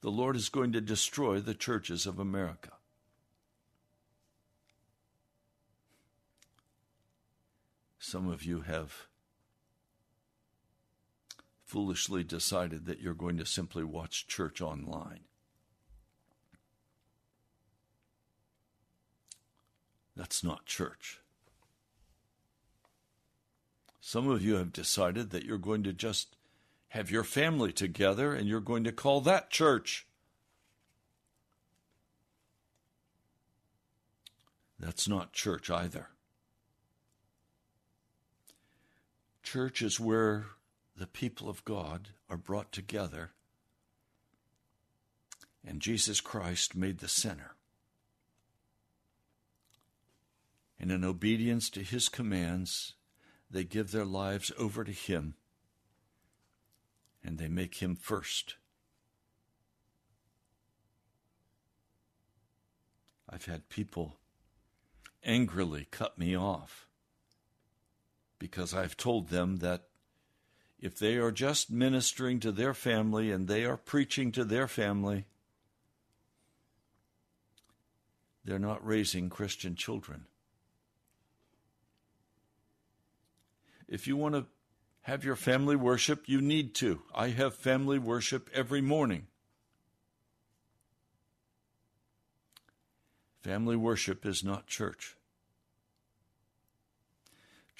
The 0.00 0.10
Lord 0.10 0.36
is 0.36 0.48
going 0.48 0.72
to 0.72 0.80
destroy 0.80 1.40
the 1.40 1.54
churches 1.54 2.06
of 2.06 2.18
America. 2.18 2.72
Some 8.02 8.30
of 8.30 8.42
you 8.42 8.62
have 8.62 9.08
foolishly 11.66 12.24
decided 12.24 12.86
that 12.86 12.98
you're 12.98 13.12
going 13.12 13.36
to 13.36 13.44
simply 13.44 13.84
watch 13.84 14.26
church 14.26 14.62
online. 14.62 15.20
That's 20.16 20.42
not 20.42 20.64
church. 20.64 21.20
Some 24.00 24.30
of 24.30 24.42
you 24.42 24.54
have 24.54 24.72
decided 24.72 25.28
that 25.30 25.44
you're 25.44 25.58
going 25.58 25.82
to 25.82 25.92
just 25.92 26.36
have 26.88 27.10
your 27.10 27.22
family 27.22 27.70
together 27.70 28.34
and 28.34 28.48
you're 28.48 28.60
going 28.60 28.84
to 28.84 28.92
call 28.92 29.20
that 29.20 29.50
church. 29.50 30.06
That's 34.78 35.06
not 35.06 35.34
church 35.34 35.68
either. 35.68 36.08
Church 39.52 39.82
is 39.82 39.98
where 39.98 40.46
the 40.96 41.08
people 41.08 41.48
of 41.48 41.64
God 41.64 42.10
are 42.28 42.36
brought 42.36 42.70
together, 42.70 43.32
and 45.66 45.80
Jesus 45.80 46.20
Christ 46.20 46.76
made 46.76 46.98
the 46.98 47.08
center. 47.08 47.56
And 50.78 50.92
in 50.92 51.02
obedience 51.02 51.68
to 51.70 51.82
his 51.82 52.08
commands, 52.08 52.94
they 53.50 53.64
give 53.64 53.90
their 53.90 54.04
lives 54.04 54.52
over 54.56 54.84
to 54.84 54.92
him 54.92 55.34
and 57.24 57.36
they 57.36 57.48
make 57.48 57.82
him 57.82 57.96
first. 57.96 58.54
I've 63.28 63.46
had 63.46 63.68
people 63.68 64.20
angrily 65.24 65.88
cut 65.90 66.16
me 66.16 66.36
off 66.36 66.86
because 68.40 68.74
I've 68.74 68.96
told 68.96 69.28
them 69.28 69.58
that 69.58 69.84
if 70.80 70.98
they 70.98 71.16
are 71.16 71.30
just 71.30 71.70
ministering 71.70 72.40
to 72.40 72.50
their 72.50 72.74
family 72.74 73.30
and 73.30 73.46
they 73.46 73.64
are 73.64 73.76
preaching 73.76 74.32
to 74.32 74.44
their 74.44 74.66
family, 74.66 75.26
they're 78.44 78.58
not 78.58 78.84
raising 78.84 79.28
Christian 79.28 79.76
children. 79.76 80.24
If 83.86 84.08
you 84.08 84.16
want 84.16 84.34
to 84.34 84.46
have 85.02 85.22
your 85.22 85.36
family 85.36 85.76
worship, 85.76 86.22
you 86.26 86.40
need 86.40 86.74
to. 86.76 87.02
I 87.14 87.28
have 87.28 87.54
family 87.54 87.98
worship 87.98 88.48
every 88.54 88.80
morning. 88.80 89.26
Family 93.42 93.76
worship 93.76 94.24
is 94.24 94.42
not 94.42 94.66
church. 94.66 95.16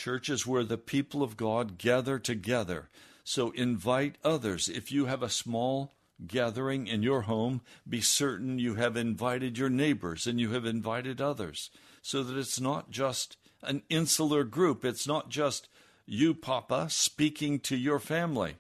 Church 0.01 0.31
is 0.31 0.47
where 0.47 0.65
the 0.65 0.79
people 0.79 1.23
of 1.23 1.37
God 1.37 1.77
gather 1.77 2.19
together. 2.19 2.89
So 3.23 3.51
invite 3.51 4.17
others. 4.25 4.67
If 4.67 4.91
you 4.91 5.05
have 5.05 5.23
a 5.23 5.29
small 5.29 5.93
gathering 6.27 6.87
in 6.87 7.03
your 7.03 7.21
home, 7.23 7.61
be 7.87 8.01
certain 8.01 8.59
you 8.59 8.77
have 8.77 8.97
invited 8.97 9.59
your 9.59 9.69
neighbors 9.69 10.27
and 10.27 10.41
you 10.41 10.53
have 10.53 10.65
invited 10.65 11.21
others 11.21 11.69
so 12.01 12.23
that 12.23 12.39
it's 12.39 12.59
not 12.59 12.91
just 12.91 13.37
an 13.63 13.83
insular 13.91 14.43
group. 14.43 14.87
It's 14.87 15.07
not 15.07 15.29
just 15.29 15.69
you, 16.07 16.33
Papa, 16.33 16.87
speaking 16.89 17.61
to 17.61 17.77
your 17.77 17.99
family. 17.99 18.55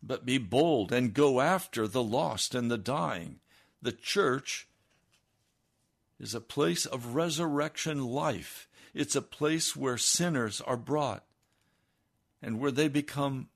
But 0.00 0.24
be 0.24 0.38
bold 0.38 0.92
and 0.92 1.12
go 1.12 1.40
after 1.40 1.88
the 1.88 2.04
lost 2.04 2.54
and 2.54 2.70
the 2.70 2.78
dying. 2.78 3.40
The 3.82 3.90
church 3.90 4.68
is 6.20 6.32
a 6.32 6.40
place 6.40 6.86
of 6.86 7.16
resurrection 7.16 8.04
life. 8.04 8.68
It's 8.96 9.14
a 9.14 9.20
place 9.20 9.76
where 9.76 9.98
sinners 9.98 10.62
are 10.62 10.78
brought 10.78 11.22
and 12.40 12.58
where 12.58 12.70
they 12.70 12.88
become 12.88 13.50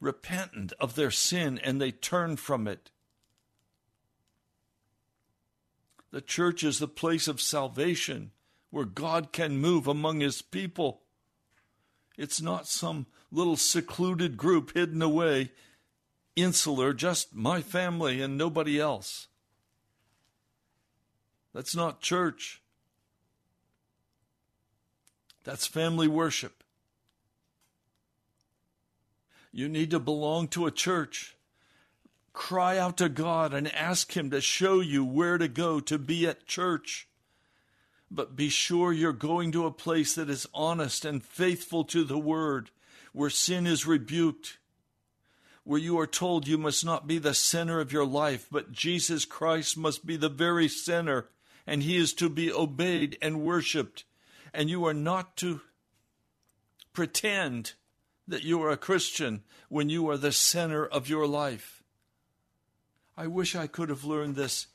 repentant 0.00 0.72
of 0.80 0.94
their 0.94 1.10
sin 1.10 1.60
and 1.62 1.78
they 1.78 1.90
turn 1.90 2.36
from 2.36 2.66
it. 2.66 2.90
The 6.12 6.22
church 6.22 6.64
is 6.64 6.78
the 6.78 6.88
place 6.88 7.28
of 7.28 7.42
salvation 7.42 8.30
where 8.70 8.86
God 8.86 9.32
can 9.32 9.58
move 9.58 9.86
among 9.86 10.20
his 10.20 10.40
people. 10.40 11.02
It's 12.16 12.40
not 12.40 12.66
some 12.66 13.04
little 13.30 13.56
secluded 13.56 14.38
group 14.38 14.72
hidden 14.72 15.02
away, 15.02 15.52
insular, 16.36 16.94
just 16.94 17.34
my 17.34 17.60
family 17.60 18.22
and 18.22 18.38
nobody 18.38 18.80
else. 18.80 19.28
That's 21.52 21.76
not 21.76 22.00
church. 22.00 22.61
That's 25.44 25.66
family 25.66 26.08
worship. 26.08 26.62
You 29.52 29.68
need 29.68 29.90
to 29.90 29.98
belong 29.98 30.48
to 30.48 30.66
a 30.66 30.70
church. 30.70 31.36
Cry 32.32 32.78
out 32.78 32.96
to 32.98 33.08
God 33.08 33.52
and 33.52 33.72
ask 33.74 34.16
Him 34.16 34.30
to 34.30 34.40
show 34.40 34.80
you 34.80 35.04
where 35.04 35.36
to 35.36 35.48
go 35.48 35.80
to 35.80 35.98
be 35.98 36.26
at 36.26 36.46
church. 36.46 37.08
But 38.10 38.36
be 38.36 38.48
sure 38.48 38.92
you're 38.92 39.12
going 39.12 39.52
to 39.52 39.66
a 39.66 39.70
place 39.70 40.14
that 40.14 40.30
is 40.30 40.48
honest 40.54 41.04
and 41.04 41.22
faithful 41.22 41.84
to 41.84 42.04
the 42.04 42.18
Word, 42.18 42.70
where 43.12 43.30
sin 43.30 43.66
is 43.66 43.86
rebuked, 43.86 44.58
where 45.64 45.80
you 45.80 45.98
are 45.98 46.06
told 46.06 46.48
you 46.48 46.56
must 46.56 46.84
not 46.84 47.06
be 47.06 47.18
the 47.18 47.34
center 47.34 47.80
of 47.80 47.92
your 47.92 48.06
life, 48.06 48.46
but 48.50 48.72
Jesus 48.72 49.24
Christ 49.24 49.76
must 49.76 50.06
be 50.06 50.16
the 50.16 50.28
very 50.28 50.68
center 50.68 51.28
and 51.66 51.82
he 51.82 51.96
is 51.96 52.12
to 52.14 52.28
be 52.28 52.52
obeyed 52.52 53.16
and 53.22 53.42
worshiped. 53.42 54.04
And 54.54 54.68
you 54.68 54.84
are 54.86 54.94
not 54.94 55.36
to 55.38 55.60
pretend 56.92 57.72
that 58.28 58.44
you 58.44 58.62
are 58.62 58.70
a 58.70 58.76
Christian 58.76 59.42
when 59.68 59.88
you 59.88 60.08
are 60.10 60.16
the 60.16 60.32
center 60.32 60.86
of 60.86 61.08
your 61.08 61.26
life. 61.26 61.82
I 63.16 63.26
wish 63.26 63.54
I 63.56 63.66
could 63.66 63.88
have 63.88 64.04
learned 64.04 64.36
this. 64.36 64.66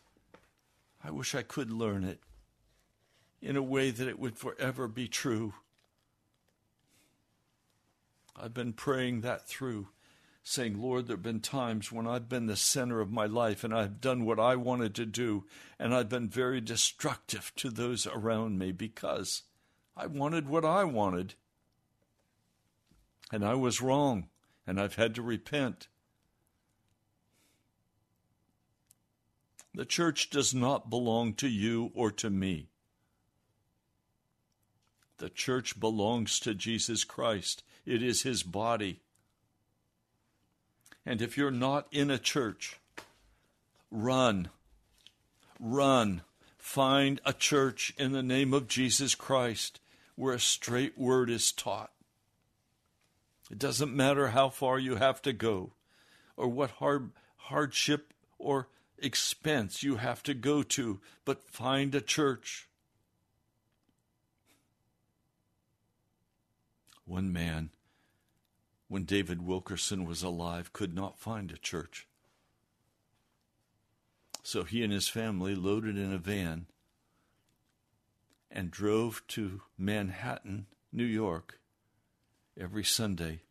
I 1.04 1.12
wish 1.12 1.36
I 1.36 1.44
could 1.44 1.72
learn 1.72 2.04
it 2.04 2.20
in 3.42 3.56
a 3.56 3.64
way 3.64 3.92
that 3.92 4.08
it 4.08 4.20
would 4.20 4.38
forever 4.38 4.88
be 4.88 5.08
true. 5.08 5.54
I've 8.36 8.54
been 8.54 8.74
praying 8.74 9.22
that 9.22 9.48
through 9.48 9.88
saying, 10.44 10.82
Lord, 10.82 11.08
there 11.08 11.18
have 11.18 11.24
been 11.24 11.42
times 11.42 11.92
when 11.92 12.08
I've 12.08 12.30
been 12.30 12.46
the 12.46 12.56
center 12.56 13.02
of 13.02 13.12
my 13.12 13.26
life 13.26 13.66
and 13.66 13.74
I've 13.74 14.00
done 14.00 14.24
what 14.24 14.40
I 14.40 14.56
wanted 14.56 14.96
to 14.96 15.06
do, 15.06 15.44
and 15.78 15.94
I've 15.94 16.08
been 16.08 16.30
very 16.30 16.62
destructive 16.62 17.52
to 17.58 17.70
those 17.70 18.08
around 18.08 18.58
me 18.58 18.72
because 18.72 19.44
I 19.98 20.06
wanted 20.06 20.48
what 20.48 20.64
I 20.64 20.84
wanted. 20.84 21.34
And 23.32 23.44
I 23.44 23.56
was 23.56 23.82
wrong, 23.82 24.28
and 24.66 24.80
I've 24.80 24.96
had 24.96 25.16
to 25.16 25.22
repent. 25.22 25.88
The 29.74 29.86
church 29.86 30.30
does 30.30 30.54
not 30.54 30.90
belong 30.90 31.34
to 31.36 31.48
you 31.48 31.92
or 31.94 32.12
to 32.12 32.30
me. 32.30 32.70
The 35.18 35.30
church 35.30 35.80
belongs 35.80 36.40
to 36.42 36.54
Jesus 36.54 37.04
Christ. 37.04 37.64
It 37.86 38.04
is 38.04 38.22
his 38.22 38.44
body. 38.44 39.02
And 41.06 41.22
if 41.22 41.38
you're 41.38 41.52
not 41.52 41.88
in 41.92 42.12
a 42.12 42.20
church, 42.20 42.80
run. 43.90 44.50
Run. 45.60 46.22
Find 46.58 47.20
a 47.26 47.34
church 47.34 47.94
in 47.98 48.12
the 48.12 48.24
name 48.24 48.54
of 48.54 48.68
Jesus 48.68 49.16
Christ 49.16 49.80
where 50.18 50.34
a 50.34 50.40
straight 50.40 50.98
word 50.98 51.30
is 51.30 51.54
taught. 51.54 51.92
It 53.50 53.58
doesn't 53.58 53.96
matter 53.96 54.30
how 54.30 54.50
far 54.50 54.78
you 54.78 54.96
have 54.96 55.22
to 55.22 55.32
go 55.32 55.72
or 56.36 56.50
what 56.50 56.72
hard, 56.72 57.12
hardship 57.38 58.14
or 58.38 58.68
expense 58.98 59.82
you 59.82 59.96
have 59.96 60.22
to 60.24 60.34
go 60.34 60.62
to, 60.64 61.00
but 61.24 61.50
find 61.50 61.96
a 61.96 62.02
church. 62.02 62.68
One 67.06 67.32
man 67.32 67.70
when 68.88 69.04
David 69.04 69.46
Wilkerson 69.46 70.06
was 70.06 70.24
alive, 70.24 70.72
could 70.74 70.96
not 70.96 71.20
find 71.20 71.52
a 71.52 71.58
church. 71.58 72.08
So 74.44 74.64
he 74.64 74.82
and 74.84 74.94
his 74.94 75.10
family 75.10 75.56
loaded 75.56 75.98
in 75.98 76.14
a 76.14 76.18
van 76.18 76.68
and 78.52 78.72
drove 78.72 79.22
to 79.28 79.62
Manhattan, 79.78 80.68
New 80.92 81.06
York, 81.06 81.60
every 82.60 82.84
Sunday. 82.84 83.42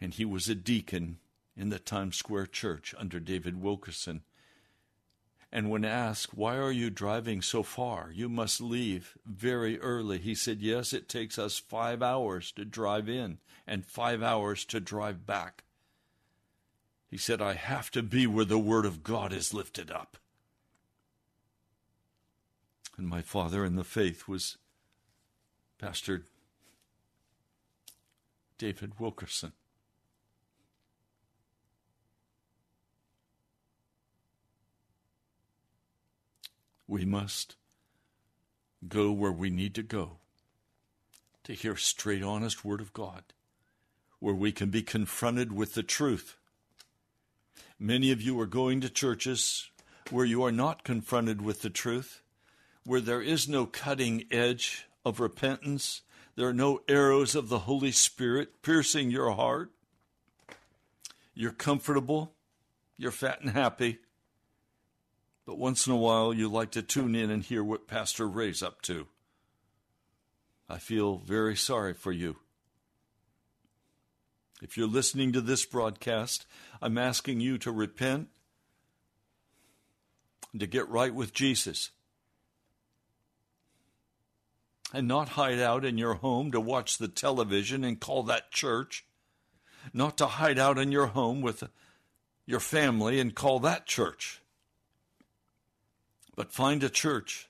And 0.00 0.14
he 0.14 0.24
was 0.24 0.48
a 0.48 0.54
deacon 0.54 1.18
in 1.56 1.70
the 1.70 1.78
Times 1.78 2.16
Square 2.16 2.46
church 2.48 2.94
under 2.98 3.18
David 3.18 3.60
Wilkerson. 3.60 4.22
And 5.52 5.70
when 5.70 5.84
asked, 5.84 6.34
Why 6.34 6.56
are 6.56 6.72
you 6.72 6.90
driving 6.90 7.40
so 7.40 7.62
far? 7.62 8.10
You 8.12 8.28
must 8.28 8.60
leave 8.60 9.16
very 9.24 9.80
early. 9.80 10.18
He 10.18 10.34
said, 10.34 10.60
Yes, 10.60 10.92
it 10.92 11.08
takes 11.08 11.38
us 11.38 11.58
five 11.58 12.02
hours 12.02 12.52
to 12.52 12.64
drive 12.64 13.08
in 13.08 13.38
and 13.66 13.86
five 13.86 14.22
hours 14.22 14.64
to 14.66 14.80
drive 14.80 15.24
back. 15.24 15.64
He 17.08 17.16
said, 17.16 17.40
I 17.40 17.54
have 17.54 17.90
to 17.92 18.02
be 18.02 18.26
where 18.26 18.44
the 18.44 18.58
Word 18.58 18.84
of 18.84 19.02
God 19.02 19.32
is 19.32 19.54
lifted 19.54 19.90
up. 19.90 20.18
And 22.96 23.06
my 23.08 23.22
father 23.22 23.64
in 23.64 23.76
the 23.76 23.84
faith 23.84 24.26
was 24.26 24.56
Pastor 25.78 26.26
David 28.58 28.98
Wilkerson. 28.98 29.52
We 36.88 37.04
must 37.04 37.56
go 38.88 39.10
where 39.10 39.32
we 39.32 39.50
need 39.50 39.74
to 39.74 39.82
go 39.82 40.18
to 41.44 41.52
hear 41.52 41.76
straight, 41.76 42.22
honest 42.22 42.64
Word 42.64 42.80
of 42.80 42.92
God, 42.92 43.24
where 44.20 44.34
we 44.34 44.52
can 44.52 44.70
be 44.70 44.82
confronted 44.82 45.52
with 45.52 45.74
the 45.74 45.82
truth. 45.82 46.36
Many 47.78 48.10
of 48.10 48.22
you 48.22 48.38
are 48.40 48.46
going 48.46 48.80
to 48.80 48.88
churches 48.88 49.70
where 50.10 50.24
you 50.24 50.42
are 50.42 50.52
not 50.52 50.84
confronted 50.84 51.42
with 51.42 51.62
the 51.62 51.70
truth, 51.70 52.22
where 52.86 53.00
there 53.00 53.20
is 53.20 53.48
no 53.48 53.66
cutting 53.66 54.24
edge 54.30 54.86
of 55.04 55.20
repentance, 55.20 56.02
there 56.36 56.46
are 56.48 56.54
no 56.54 56.80
arrows 56.88 57.34
of 57.34 57.48
the 57.48 57.60
Holy 57.60 57.90
Spirit 57.90 58.62
piercing 58.62 59.10
your 59.10 59.32
heart. 59.32 59.72
You're 61.34 61.50
comfortable, 61.52 62.32
you're 62.96 63.10
fat 63.10 63.40
and 63.40 63.50
happy, 63.50 63.98
But 65.46 65.58
once 65.58 65.86
in 65.86 65.92
a 65.92 65.96
while, 65.96 66.34
you 66.34 66.48
like 66.48 66.72
to 66.72 66.82
tune 66.82 67.14
in 67.14 67.30
and 67.30 67.42
hear 67.42 67.62
what 67.62 67.86
Pastor 67.86 68.28
Ray's 68.28 68.62
up 68.62 68.82
to. 68.82 69.06
I 70.68 70.78
feel 70.78 71.18
very 71.18 71.54
sorry 71.56 71.94
for 71.94 72.10
you. 72.10 72.36
If 74.60 74.76
you're 74.76 74.88
listening 74.88 75.32
to 75.32 75.40
this 75.40 75.64
broadcast, 75.64 76.46
I'm 76.82 76.98
asking 76.98 77.40
you 77.40 77.58
to 77.58 77.70
repent 77.70 78.28
to 80.58 80.66
get 80.66 80.88
right 80.88 81.14
with 81.14 81.32
Jesus. 81.32 81.90
And 84.92 85.08
not 85.08 85.30
hide 85.30 85.58
out 85.58 85.84
in 85.84 85.98
your 85.98 86.14
home 86.14 86.52
to 86.52 86.60
watch 86.60 86.98
the 86.98 87.08
television 87.08 87.84
and 87.84 88.00
call 88.00 88.22
that 88.24 88.50
church. 88.50 89.04
Not 89.92 90.16
to 90.18 90.26
hide 90.26 90.58
out 90.58 90.78
in 90.78 90.92
your 90.92 91.08
home 91.08 91.42
with 91.42 91.64
your 92.46 92.60
family 92.60 93.20
and 93.20 93.34
call 93.34 93.58
that 93.60 93.86
church. 93.86 94.40
But 96.36 96.52
find 96.52 96.82
a 96.84 96.88
church 96.88 97.48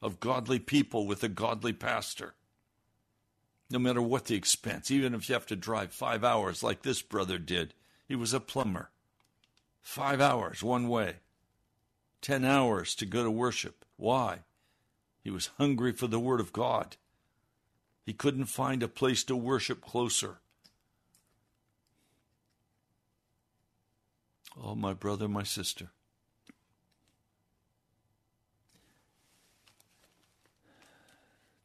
of 0.00 0.20
godly 0.20 0.58
people 0.58 1.06
with 1.06 1.24
a 1.24 1.28
godly 1.28 1.72
pastor. 1.72 2.34
No 3.70 3.78
matter 3.78 4.02
what 4.02 4.26
the 4.26 4.36
expense, 4.36 4.90
even 4.90 5.14
if 5.14 5.28
you 5.28 5.32
have 5.34 5.46
to 5.46 5.56
drive 5.56 5.92
five 5.92 6.22
hours 6.22 6.62
like 6.62 6.82
this 6.82 7.02
brother 7.02 7.38
did. 7.38 7.74
He 8.06 8.14
was 8.14 8.32
a 8.32 8.40
plumber. 8.40 8.90
Five 9.82 10.20
hours 10.20 10.62
one 10.62 10.88
way. 10.88 11.16
Ten 12.20 12.44
hours 12.44 12.94
to 12.96 13.06
go 13.06 13.24
to 13.24 13.30
worship. 13.30 13.84
Why? 13.96 14.40
He 15.26 15.32
was 15.32 15.50
hungry 15.58 15.90
for 15.90 16.06
the 16.06 16.20
Word 16.20 16.38
of 16.38 16.52
God. 16.52 16.94
He 18.04 18.12
couldn't 18.12 18.44
find 18.44 18.80
a 18.80 18.86
place 18.86 19.24
to 19.24 19.34
worship 19.34 19.80
closer. 19.80 20.38
Oh, 24.56 24.76
my 24.76 24.92
brother, 24.94 25.26
my 25.26 25.42
sister. 25.42 25.88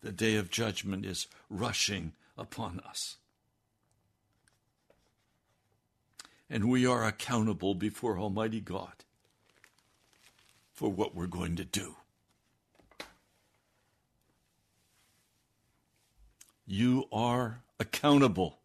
The 0.01 0.11
day 0.11 0.37
of 0.37 0.49
judgment 0.49 1.05
is 1.05 1.27
rushing 1.47 2.13
upon 2.35 2.79
us. 2.79 3.17
And 6.49 6.67
we 6.67 6.87
are 6.87 7.05
accountable 7.05 7.75
before 7.75 8.17
Almighty 8.17 8.59
God 8.59 9.05
for 10.73 10.89
what 10.89 11.13
we're 11.13 11.27
going 11.27 11.55
to 11.57 11.63
do. 11.63 11.97
You 16.71 17.09
are 17.11 17.63
accountable 17.81 18.59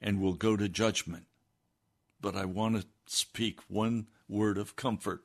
and 0.00 0.20
will 0.20 0.34
go 0.34 0.56
to 0.56 0.68
judgment. 0.68 1.24
But 2.20 2.36
I 2.36 2.44
want 2.44 2.80
to 2.80 2.86
speak 3.06 3.58
one 3.66 4.06
word 4.28 4.56
of 4.56 4.76
comfort. 4.76 5.24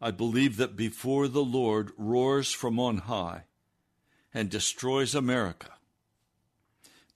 I 0.00 0.12
believe 0.12 0.56
that 0.58 0.76
before 0.76 1.26
the 1.26 1.42
Lord 1.42 1.90
roars 1.98 2.52
from 2.52 2.78
on 2.78 2.98
high 2.98 3.46
and 4.32 4.48
destroys 4.48 5.16
America, 5.16 5.72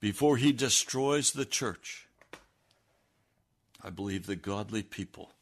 before 0.00 0.38
he 0.38 0.50
destroys 0.50 1.30
the 1.30 1.44
church, 1.44 2.08
I 3.80 3.90
believe 3.90 4.26
the 4.26 4.34
godly 4.34 4.82
people 4.82 5.34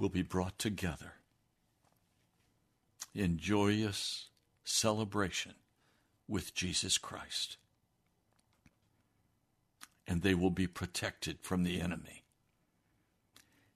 will 0.00 0.08
be 0.08 0.22
brought 0.22 0.58
together 0.58 1.12
in 3.14 3.38
joyous 3.38 4.30
celebration 4.64 5.54
with 6.26 6.54
Jesus 6.54 6.98
Christ 6.98 7.58
and 10.06 10.22
they 10.22 10.34
will 10.34 10.50
be 10.50 10.66
protected 10.66 11.38
from 11.40 11.62
the 11.62 11.80
enemy. 11.80 12.22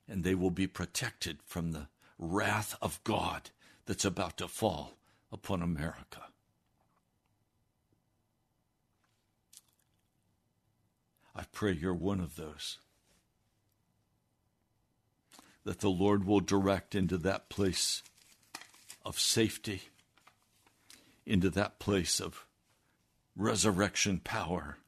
And 0.07 0.25
they 0.25 0.35
will 0.35 0.51
be 0.51 0.67
protected 0.67 1.39
from 1.45 1.73
the 1.73 1.89
wrath 2.19 2.77
of 2.81 3.03
God 3.05 3.51
that's 3.87 4.05
about 4.05 4.37
to 4.39 4.49
fall 4.49 4.95
upon 5.33 5.63
America. 5.63 6.25
I 11.35 11.45
pray 11.53 11.73
you're 11.73 11.95
one 11.95 12.21
of 12.21 12.37
those. 12.37 12.79
That 15.65 15.81
the 15.81 15.91
Lord 15.91 16.25
will 16.25 16.41
direct 16.41 16.95
into 16.95 17.19
that 17.19 17.49
place 17.49 18.03
of 19.05 19.19
safety, 19.19 19.83
into 21.29 21.51
that 21.51 21.79
place 21.79 22.19
of 22.19 22.47
resurrection 23.37 24.19
power 24.19 24.79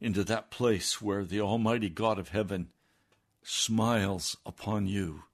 into 0.00 0.24
that 0.24 0.50
place 0.50 1.00
where 1.00 1.24
the 1.24 1.40
Almighty 1.40 1.88
God 1.88 2.18
of 2.18 2.28
heaven 2.28 2.68
smiles 3.42 4.36
upon 4.44 4.86
you 4.86 5.24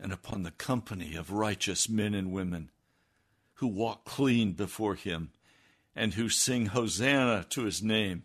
and 0.00 0.12
upon 0.12 0.42
the 0.42 0.50
company 0.50 1.14
of 1.14 1.32
righteous 1.32 1.88
men 1.88 2.14
and 2.14 2.32
women 2.32 2.70
who 3.54 3.66
walk 3.66 4.04
clean 4.04 4.52
before 4.52 4.94
Him 4.94 5.30
and 5.96 6.14
who 6.14 6.28
sing 6.28 6.66
Hosanna 6.66 7.46
to 7.50 7.64
His 7.64 7.82
name, 7.82 8.24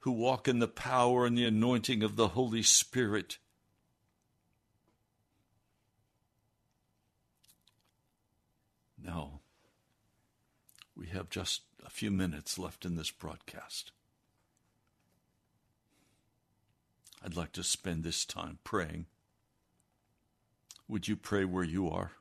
who 0.00 0.12
walk 0.12 0.48
in 0.48 0.58
the 0.58 0.68
power 0.68 1.26
and 1.26 1.36
the 1.36 1.44
anointing 1.44 2.02
of 2.02 2.16
the 2.16 2.28
Holy 2.28 2.62
Spirit. 2.62 3.38
Now, 9.02 9.39
we 11.00 11.06
have 11.06 11.30
just 11.30 11.62
a 11.84 11.88
few 11.88 12.10
minutes 12.10 12.58
left 12.58 12.84
in 12.84 12.94
this 12.94 13.10
broadcast. 13.10 13.90
I'd 17.24 17.36
like 17.36 17.52
to 17.52 17.64
spend 17.64 18.04
this 18.04 18.26
time 18.26 18.58
praying. 18.64 19.06
Would 20.88 21.08
you 21.08 21.16
pray 21.16 21.44
where 21.44 21.64
you 21.64 21.88
are? 21.88 22.12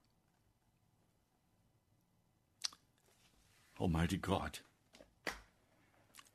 Almighty 3.80 4.18
God, 4.18 4.60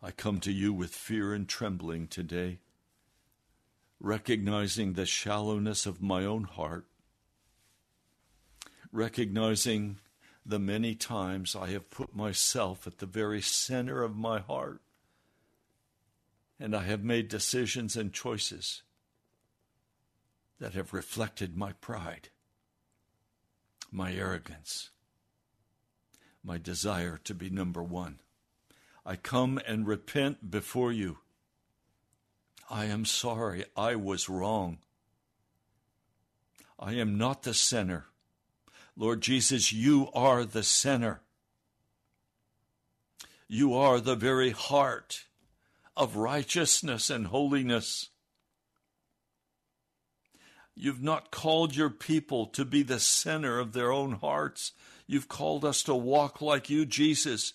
I 0.03 0.11
come 0.11 0.41
to 0.41 0.53
you 0.53 0.73
with 0.73 0.95
fear 0.95 1.33
and 1.33 1.49
trembling 1.49 2.09
today, 2.09 2.59
recognizing 4.01 4.93
the 4.93 5.07
shallowness 5.07 5.87
of 5.87 6.03
my 6.03 6.25
own 6.25 6.45
heart, 6.45 6.87
recognizing 8.93 9.99
the 10.47 10.59
many 10.59 10.95
times 10.95 11.57
I 11.57 11.71
have 11.71 11.91
put 11.91 12.15
myself 12.15 12.87
at 12.87 12.99
the 12.99 13.07
very 13.07 13.41
center 13.41 14.03
of 14.03 14.17
my 14.17 14.41
heart 14.41 14.81
and 16.61 16.75
I 16.75 16.85
have 16.85 17.03
made 17.03 17.29
decisions 17.29 17.97
and 17.97 18.13
choices 18.13 18.83
that 20.61 20.75
have 20.75 20.93
reflected 20.93 21.57
my 21.57 21.73
pride, 21.73 22.29
my 23.91 24.13
arrogance, 24.13 24.91
my 26.43 26.59
desire 26.59 27.19
to 27.25 27.35
be 27.35 27.51
number 27.51 27.83
one. 27.83 28.21
I 29.05 29.17
come 29.17 29.61
and 29.67 29.87
repent 29.87 30.51
before 30.51 30.93
you. 30.93 31.19
I 32.71 32.87
am 32.87 33.05
sorry 33.05 33.65
I 33.77 33.97
was 33.97 34.29
wrong. 34.29 34.79
I 36.79 36.95
am 36.95 37.19
not 37.19 37.43
the 37.43 37.55
center. 37.55 38.07
Lord 38.97 39.21
Jesus, 39.21 39.73
you 39.73 40.09
are 40.15 40.45
the 40.45 40.63
center. 40.63 41.21
You 43.49 43.75
are 43.75 44.01
the 44.01 44.15
very 44.15 44.51
heart 44.51 45.25
of 45.97 46.17
righteousness 46.17 47.11
and 47.11 47.27
holiness. 47.27 48.11
You've 50.77 51.03
not 51.03 51.31
called 51.31 51.77
your 51.77 51.91
people 51.91 52.47
to 52.47 52.65
be 52.65 52.83
the 52.83 53.01
center 53.01 53.59
of 53.59 53.73
their 53.73 53.93
own 53.93 54.13
hearts. 54.13 54.73
You've 55.07 55.29
called 55.29 55.65
us 55.65 55.83
to 55.85 55.95
walk 55.95 56.41
like 56.41 56.71
you, 56.71 56.87
Jesus, 56.87 57.53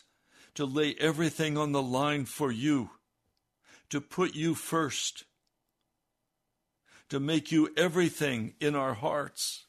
to 0.55 0.65
lay 0.65 0.95
everything 0.99 1.57
on 1.57 1.71
the 1.71 1.81
line 1.81 2.25
for 2.25 2.51
you, 2.51 2.91
to 3.89 3.99
put 3.99 4.35
you 4.35 4.55
first, 4.55 5.25
to 7.09 7.19
make 7.19 7.51
you 7.51 7.73
everything 7.75 8.53
in 8.59 8.75
our 8.75 8.93
hearts. 8.93 9.65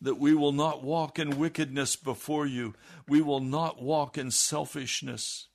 That 0.00 0.18
we 0.18 0.34
will 0.34 0.52
not 0.52 0.84
walk 0.84 1.18
in 1.18 1.38
wickedness 1.38 1.96
before 1.96 2.46
you. 2.46 2.74
We 3.08 3.22
will 3.22 3.40
not 3.40 3.82
walk 3.82 4.18
in 4.18 4.30
selfishness 4.30 5.48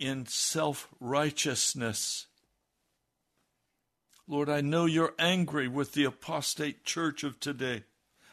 in 0.00 0.24
self 0.26 0.88
righteousness. 0.98 2.26
Lord, 4.26 4.48
I 4.48 4.62
know 4.62 4.86
you're 4.86 5.14
angry 5.18 5.68
with 5.68 5.92
the 5.92 6.04
apostate 6.04 6.84
church 6.84 7.22
of 7.22 7.38
today. 7.38 7.84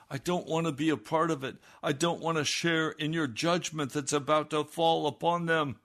I 0.09 0.17
don't 0.17 0.47
want 0.47 0.65
to 0.67 0.71
be 0.71 0.89
a 0.89 0.97
part 0.97 1.30
of 1.30 1.43
it. 1.43 1.57
I 1.84 1.91
don't 1.91 2.21
want 2.21 2.38
to 2.38 2.45
share 2.45 2.91
in 2.91 3.11
your 3.11 3.28
judgment 3.28 3.91
that's 3.91 4.13
about 4.13 4.51
to 4.51 4.63
fall 4.63 5.05
upon 5.05 5.47
them. 5.47 5.78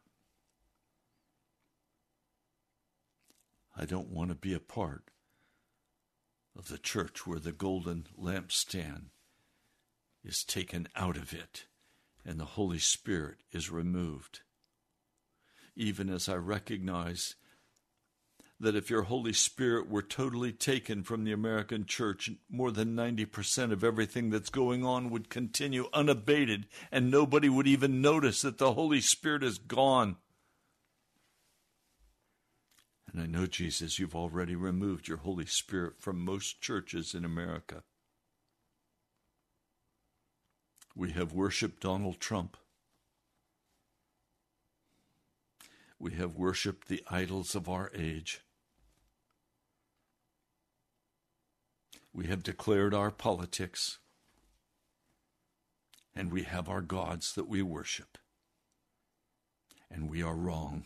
I 3.77 3.85
don't 3.85 4.11
want 4.11 4.29
to 4.29 4.37
be 4.37 4.55
a 4.55 4.61
part 4.61 5.03
of 6.57 6.69
the 6.69 6.79
church 6.79 7.27
where 7.27 7.41
the 7.41 7.53
golden 7.53 8.07
lampstand 8.19 9.07
is 10.25 10.45
taken 10.45 10.89
out 10.95 11.17
of 11.17 11.33
it 11.33 11.67
and 12.25 12.39
the 12.39 12.45
Holy 12.45 12.79
Spirit 12.79 13.39
is 13.53 13.71
removed 13.71 14.41
even 15.77 16.11
as 16.11 16.29
I 16.29 16.35
recognize 16.35 17.35
that 18.61 18.77
if 18.77 18.91
your 18.91 19.03
Holy 19.03 19.33
Spirit 19.33 19.89
were 19.89 20.03
totally 20.03 20.53
taken 20.53 21.03
from 21.03 21.25
the 21.25 21.33
American 21.33 21.85
church, 21.85 22.31
more 22.49 22.71
than 22.71 22.95
90% 22.95 23.73
of 23.73 23.83
everything 23.83 24.31
that's 24.31 24.51
going 24.51 24.85
on 24.85 25.11
would 25.11 25.29
continue 25.29 25.89
unabated, 25.93 26.67
and 26.93 27.11
nobody 27.11 27.49
would 27.49 27.67
even 27.67 28.01
notice 28.01 28.43
that 28.43 28.59
the 28.59 28.75
Holy 28.75 29.01
Spirit 29.01 29.43
is 29.43 29.59
gone. 29.59 30.17
And 33.13 33.23
I 33.23 33.27
know, 33.27 33.47
Jesus, 33.47 33.99
you've 33.99 34.17
already 34.17 34.57
removed 34.57 35.07
your 35.07 35.19
Holy 35.19 35.45
Spirit 35.45 35.95
from 36.01 36.25
most 36.25 36.63
churches 36.63 37.15
in 37.15 37.25
America. 37.25 37.83
We 40.97 41.13
have 41.13 41.33
worshiped 41.33 41.83
Donald 41.83 42.21
Trump. 42.21 42.57
We 45.99 46.13
have 46.13 46.37
worshiped 46.37 46.89
the 46.89 47.03
idols 47.11 47.55
of 47.55 47.69
our 47.69 47.91
age. 47.95 48.41
We 52.15 52.27
have 52.27 52.43
declared 52.43 52.93
our 52.93 53.11
politics, 53.11 53.99
and 56.15 56.33
we 56.33 56.43
have 56.43 56.69
our 56.69 56.83
gods 56.83 57.35
that 57.35 57.49
we 57.49 57.63
worship. 57.63 58.19
And 59.91 60.11
we 60.11 60.23
are 60.23 60.35
wrong. 60.35 60.85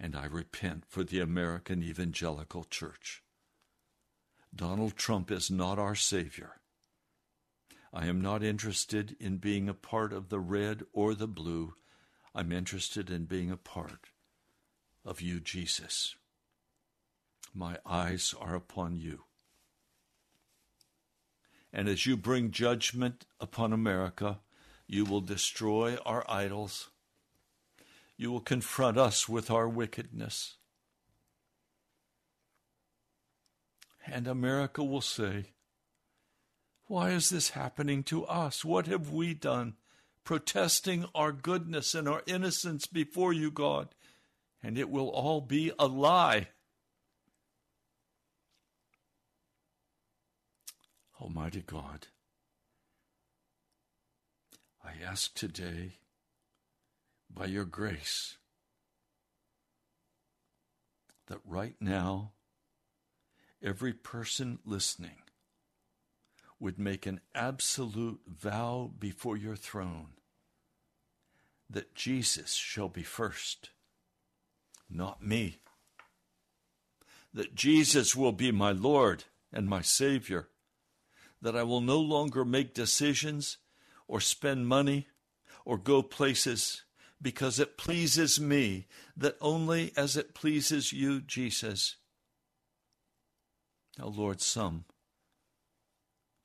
And 0.00 0.14
I 0.14 0.26
repent 0.26 0.84
for 0.86 1.02
the 1.02 1.20
American 1.20 1.82
Evangelical 1.82 2.64
Church. 2.64 3.22
Donald 4.54 4.96
Trump 4.96 5.30
is 5.30 5.50
not 5.50 5.78
our 5.78 5.94
Savior. 5.94 6.60
I 7.92 8.06
am 8.06 8.20
not 8.20 8.42
interested 8.42 9.16
in 9.18 9.38
being 9.38 9.68
a 9.68 9.74
part 9.74 10.12
of 10.12 10.28
the 10.28 10.40
red 10.40 10.82
or 10.92 11.14
the 11.14 11.26
blue. 11.26 11.74
I'm 12.34 12.52
interested 12.52 13.10
in 13.10 13.24
being 13.24 13.50
a 13.50 13.56
part 13.56 14.10
of 15.04 15.20
you, 15.20 15.40
Jesus. 15.40 16.16
My 17.54 17.78
eyes 17.86 18.34
are 18.38 18.54
upon 18.54 18.98
you. 18.98 19.24
And 21.72 21.88
as 21.88 22.06
you 22.06 22.16
bring 22.16 22.50
judgment 22.50 23.26
upon 23.40 23.72
America, 23.72 24.40
you 24.86 25.04
will 25.04 25.20
destroy 25.20 25.96
our 26.06 26.24
idols. 26.30 26.90
You 28.18 28.32
will 28.32 28.40
confront 28.40 28.98
us 28.98 29.28
with 29.28 29.48
our 29.48 29.68
wickedness. 29.68 30.56
And 34.04 34.26
America 34.26 34.82
will 34.82 35.00
say, 35.00 35.52
Why 36.88 37.10
is 37.10 37.30
this 37.30 37.50
happening 37.50 38.02
to 38.04 38.26
us? 38.26 38.64
What 38.64 38.88
have 38.88 39.10
we 39.10 39.34
done? 39.34 39.74
Protesting 40.24 41.06
our 41.14 41.30
goodness 41.30 41.94
and 41.94 42.08
our 42.08 42.22
innocence 42.26 42.86
before 42.86 43.32
you, 43.32 43.52
God. 43.52 43.94
And 44.62 44.76
it 44.76 44.90
will 44.90 45.08
all 45.08 45.40
be 45.40 45.70
a 45.78 45.86
lie. 45.86 46.48
Almighty 51.20 51.62
God, 51.64 52.08
I 54.84 54.92
ask 55.04 55.34
today, 55.34 55.98
by 57.32 57.46
your 57.46 57.64
grace, 57.64 58.36
that 61.26 61.40
right 61.44 61.76
now, 61.80 62.32
every 63.62 63.92
person 63.92 64.58
listening 64.64 65.22
would 66.60 66.78
make 66.78 67.06
an 67.06 67.20
absolute 67.34 68.20
vow 68.26 68.90
before 68.98 69.36
your 69.36 69.56
throne 69.56 70.08
that 71.70 71.94
Jesus 71.94 72.54
shall 72.54 72.88
be 72.88 73.02
first, 73.02 73.70
not 74.88 75.22
me. 75.22 75.58
That 77.34 77.54
Jesus 77.54 78.16
will 78.16 78.32
be 78.32 78.50
my 78.50 78.72
Lord 78.72 79.24
and 79.52 79.68
my 79.68 79.82
Savior 79.82 80.48
that 81.40 81.56
I 81.56 81.62
will 81.62 81.80
no 81.80 82.00
longer 82.00 82.44
make 82.44 82.74
decisions 82.74 83.58
or 84.06 84.20
spend 84.20 84.66
money 84.66 85.06
or 85.64 85.78
go 85.78 86.02
places 86.02 86.82
because 87.20 87.58
it 87.58 87.76
pleases 87.76 88.40
me, 88.40 88.86
that 89.16 89.36
only 89.40 89.92
as 89.96 90.16
it 90.16 90.34
pleases 90.34 90.92
you, 90.92 91.20
Jesus. 91.20 91.96
Now, 93.98 94.06
Lord, 94.06 94.40
some 94.40 94.84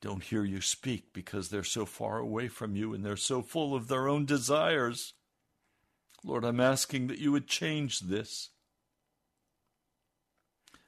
don't 0.01 0.23
hear 0.23 0.43
you 0.43 0.59
speak 0.59 1.13
because 1.13 1.47
they're 1.47 1.63
so 1.63 1.85
far 1.85 2.17
away 2.17 2.49
from 2.49 2.75
you 2.75 2.93
and 2.93 3.05
they're 3.05 3.15
so 3.15 3.41
full 3.41 3.73
of 3.73 3.87
their 3.87 4.09
own 4.09 4.25
desires. 4.25 5.13
Lord, 6.25 6.43
I'm 6.43 6.59
asking 6.59 7.07
that 7.07 7.19
you 7.19 7.31
would 7.31 7.47
change 7.47 8.01
this. 8.01 8.49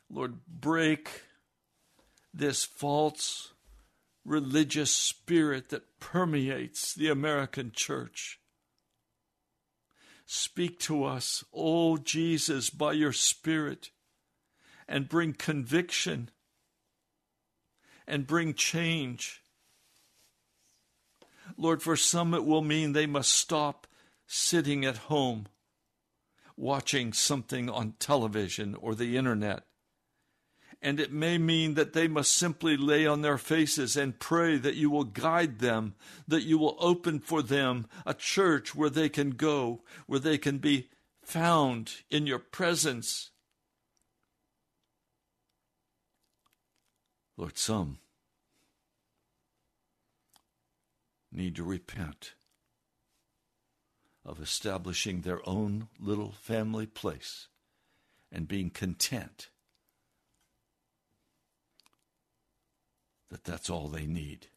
Lord, 0.09 0.39
break 0.47 1.21
this 2.33 2.65
false 2.65 3.53
religious 4.25 4.91
spirit 4.91 5.69
that 5.69 5.99
permeates 5.99 6.93
the 6.93 7.09
American 7.09 7.71
church. 7.73 8.39
Speak 10.25 10.79
to 10.79 11.03
us, 11.03 11.43
O 11.53 11.93
oh 11.93 11.97
Jesus, 11.97 12.69
by 12.69 12.93
your 12.93 13.13
Spirit, 13.13 13.91
and 14.87 15.07
bring 15.07 15.33
conviction 15.33 16.29
and 18.07 18.27
bring 18.27 18.53
change. 18.53 19.41
Lord, 21.57 21.81
for 21.81 21.95
some 21.95 22.33
it 22.33 22.45
will 22.45 22.61
mean 22.61 22.93
they 22.93 23.05
must 23.05 23.31
stop 23.31 23.87
sitting 24.27 24.83
at 24.83 24.97
home 24.97 25.45
watching 26.57 27.13
something 27.13 27.69
on 27.69 27.93
television 27.99 28.75
or 28.75 28.95
the 28.95 29.17
internet 29.17 29.63
and 30.85 30.99
it 30.99 31.11
may 31.11 31.39
mean 31.39 31.73
that 31.73 31.93
they 31.93 32.07
must 32.07 32.31
simply 32.31 32.77
lay 32.77 33.07
on 33.07 33.23
their 33.23 33.39
faces 33.39 33.97
and 33.97 34.19
pray 34.19 34.55
that 34.55 34.75
you 34.75 34.87
will 34.87 35.03
guide 35.03 35.57
them, 35.57 35.95
that 36.27 36.43
you 36.43 36.59
will 36.59 36.77
open 36.79 37.19
for 37.19 37.41
them 37.41 37.87
a 38.05 38.13
church 38.13 38.75
where 38.75 38.91
they 38.91 39.09
can 39.09 39.31
go, 39.31 39.81
where 40.05 40.19
they 40.19 40.37
can 40.37 40.59
be 40.59 40.87
found 41.23 41.91
in 42.11 42.27
your 42.27 42.37
presence. 42.37 43.31
Lord, 47.35 47.57
some 47.57 47.97
need 51.31 51.55
to 51.55 51.63
repent 51.63 52.35
of 54.23 54.39
establishing 54.39 55.21
their 55.21 55.41
own 55.49 55.87
little 55.99 56.31
family 56.31 56.85
place 56.85 57.47
and 58.31 58.47
being 58.47 58.69
content 58.69 59.49
that 63.29 63.43
that's 63.43 63.69
all 63.69 63.87
they 63.87 64.05
need. 64.05 64.47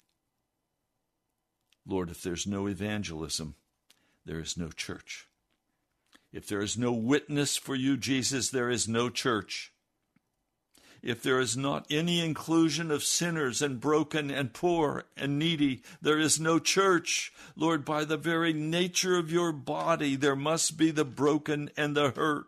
Lord, 1.86 2.10
if 2.10 2.22
there's 2.22 2.46
no 2.46 2.66
evangelism, 2.66 3.54
there 4.26 4.38
is 4.38 4.56
no 4.56 4.68
church. 4.68 5.26
If 6.32 6.46
there 6.46 6.60
is 6.60 6.76
no 6.76 6.92
witness 6.92 7.56
for 7.56 7.74
you, 7.74 7.96
Jesus, 7.96 8.50
there 8.50 8.68
is 8.68 8.86
no 8.86 9.08
church. 9.08 9.72
If 11.02 11.22
there 11.22 11.40
is 11.40 11.56
not 11.56 11.86
any 11.90 12.20
inclusion 12.24 12.90
of 12.90 13.04
sinners 13.04 13.62
and 13.62 13.80
broken 13.80 14.30
and 14.30 14.52
poor 14.52 15.04
and 15.16 15.38
needy, 15.38 15.82
there 16.02 16.18
is 16.18 16.40
no 16.40 16.58
church. 16.58 17.32
Lord, 17.56 17.84
by 17.84 18.04
the 18.04 18.16
very 18.16 18.52
nature 18.52 19.16
of 19.16 19.32
your 19.32 19.52
body, 19.52 20.16
there 20.16 20.36
must 20.36 20.76
be 20.76 20.90
the 20.90 21.04
broken 21.04 21.70
and 21.76 21.96
the 21.96 22.10
hurt. 22.10 22.46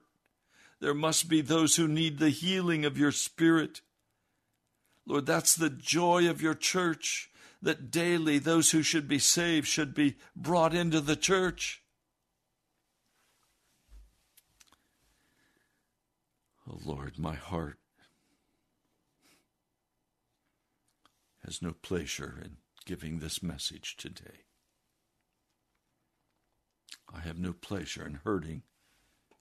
There 0.81 0.95
must 0.95 1.29
be 1.29 1.41
those 1.41 1.77
who 1.77 1.87
need 1.87 2.18
the 2.18 2.31
healing 2.31 2.85
of 2.85 2.99
your 2.99 3.12
spirit. 3.12 3.81
Lord, 5.07 5.26
that's 5.26 5.55
the 5.55 5.70
joy 5.70 6.28
of 6.28 6.42
your 6.42 6.55
church, 6.55 7.30
that 7.62 7.90
daily 7.90 8.38
those 8.38 8.70
who 8.70 8.82
should 8.82 9.09
be 9.09 9.18
saved 9.18 9.66
should 9.66 9.94
be 9.94 10.16
brought 10.36 10.74
into 10.74 11.01
the 11.01 11.16
church. 11.16 11.82
Oh 16.68 16.78
Lord, 16.84 17.18
my 17.18 17.34
heart 17.34 17.78
has 21.44 21.61
no 21.61 21.72
pleasure 21.72 22.40
in 22.44 22.59
giving 22.84 23.18
this 23.18 23.42
message 23.42 23.96
today. 23.96 24.44
I 27.12 27.20
have 27.20 27.38
no 27.38 27.53
pleasure 27.53 28.07
in 28.07 28.20
hurting 28.24 28.62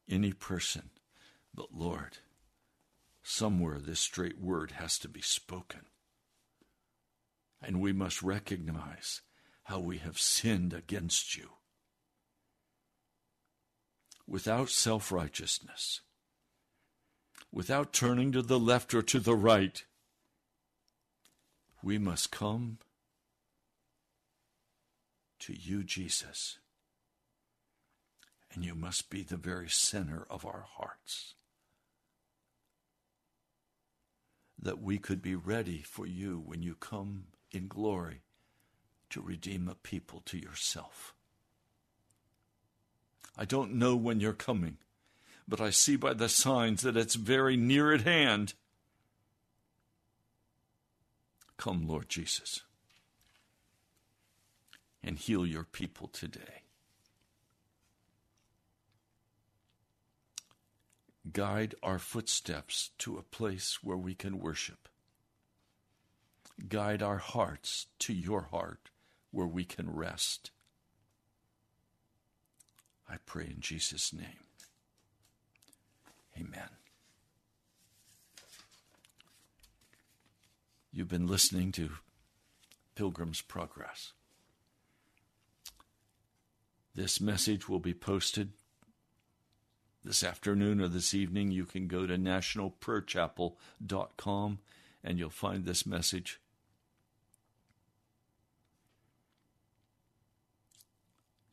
any 0.09 0.33
person, 0.33 0.89
but 1.53 1.73
Lord, 1.73 2.17
Somewhere 3.31 3.77
this 3.79 3.99
straight 3.99 4.39
word 4.41 4.71
has 4.71 4.97
to 4.97 5.07
be 5.07 5.21
spoken. 5.21 5.81
And 7.61 7.79
we 7.79 7.93
must 7.93 8.23
recognize 8.23 9.21
how 9.65 9.79
we 9.81 9.99
have 9.99 10.17
sinned 10.19 10.73
against 10.73 11.37
you. 11.37 11.51
Without 14.25 14.69
self 14.69 15.11
righteousness, 15.11 16.01
without 17.51 17.93
turning 17.93 18.31
to 18.31 18.41
the 18.41 18.59
left 18.59 18.95
or 18.95 19.03
to 19.03 19.19
the 19.19 19.35
right, 19.35 19.83
we 21.83 21.99
must 21.99 22.31
come 22.31 22.79
to 25.41 25.53
you, 25.53 25.83
Jesus. 25.83 26.57
And 28.51 28.65
you 28.65 28.73
must 28.73 29.11
be 29.11 29.21
the 29.21 29.37
very 29.37 29.69
center 29.69 30.25
of 30.31 30.47
our 30.47 30.65
hearts. 30.67 31.35
That 34.61 34.81
we 34.81 34.97
could 34.97 35.21
be 35.21 35.35
ready 35.35 35.81
for 35.81 36.05
you 36.05 36.41
when 36.45 36.61
you 36.61 36.75
come 36.75 37.25
in 37.51 37.67
glory 37.67 38.21
to 39.09 39.21
redeem 39.21 39.67
a 39.67 39.75
people 39.75 40.21
to 40.25 40.37
yourself. 40.37 41.13
I 43.37 43.45
don't 43.45 43.75
know 43.75 43.95
when 43.95 44.19
you're 44.19 44.33
coming, 44.33 44.77
but 45.47 45.61
I 45.61 45.69
see 45.69 45.95
by 45.95 46.13
the 46.13 46.29
signs 46.29 46.81
that 46.81 46.97
it's 46.97 47.15
very 47.15 47.55
near 47.55 47.93
at 47.93 48.01
hand. 48.01 48.53
Come, 51.57 51.87
Lord 51.87 52.09
Jesus, 52.09 52.63
and 55.03 55.17
heal 55.17 55.45
your 55.45 55.63
people 55.63 56.07
today. 56.07 56.63
Guide 61.31 61.75
our 61.83 61.99
footsteps 61.99 62.91
to 62.99 63.17
a 63.17 63.23
place 63.23 63.79
where 63.83 63.97
we 63.97 64.15
can 64.15 64.39
worship. 64.39 64.87
Guide 66.67 67.03
our 67.03 67.17
hearts 67.17 67.87
to 67.99 68.13
your 68.13 68.43
heart 68.51 68.89
where 69.31 69.47
we 69.47 69.65
can 69.65 69.93
rest. 69.93 70.51
I 73.09 73.15
pray 73.25 73.45
in 73.45 73.59
Jesus' 73.59 74.13
name. 74.13 74.45
Amen. 76.37 76.69
You've 80.91 81.07
been 81.07 81.27
listening 81.27 81.71
to 81.73 81.89
Pilgrim's 82.95 83.41
Progress. 83.41 84.13
This 86.95 87.21
message 87.21 87.69
will 87.69 87.79
be 87.79 87.93
posted 87.93 88.51
this 90.03 90.23
afternoon 90.23 90.81
or 90.81 90.87
this 90.87 91.13
evening. 91.13 91.51
You 91.51 91.65
can 91.65 91.87
go 91.87 92.05
to 92.05 92.17
nationalprayerchapel.com 92.17 94.59
and 95.03 95.19
you'll 95.19 95.29
find 95.29 95.65
this 95.65 95.85
message. 95.85 96.39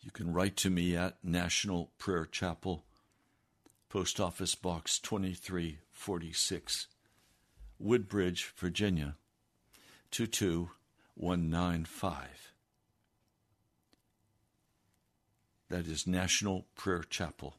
You 0.01 0.13
can 0.13 0.33
write 0.33 0.57
to 0.59 0.71
me 0.71 0.95
at 0.97 1.17
National 1.25 1.91
Prayer 1.99 2.27
Chapel, 2.27 2.85
Post 3.89 4.21
Office 4.21 4.55
Box 4.55 5.01
2346, 5.01 6.87
Woodbridge, 7.81 8.53
Virginia 8.57 9.17
22195. 10.13 12.53
That 15.69 15.89
is 15.89 16.07
National 16.07 16.67
Prayer 16.77 17.03
Chapel, 17.03 17.57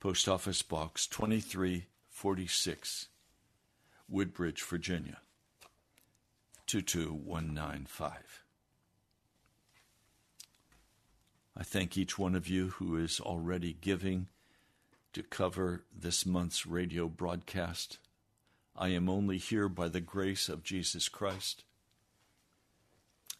Post 0.00 0.28
Office 0.30 0.62
Box 0.62 1.06
2346, 1.08 3.08
Woodbridge, 4.08 4.62
Virginia 4.62 5.18
22195. 6.66 8.44
I 11.54 11.62
thank 11.62 11.98
each 11.98 12.18
one 12.18 12.34
of 12.34 12.48
you 12.48 12.68
who 12.68 12.96
is 12.96 13.20
already 13.20 13.76
giving 13.78 14.28
to 15.12 15.22
cover 15.22 15.84
this 15.94 16.24
month's 16.24 16.64
radio 16.64 17.06
broadcast. 17.06 17.98
I 18.74 18.88
am 18.88 19.10
only 19.10 19.36
here 19.36 19.68
by 19.68 19.88
the 19.88 20.00
grace 20.00 20.48
of 20.48 20.62
Jesus 20.62 21.10
Christ 21.10 21.64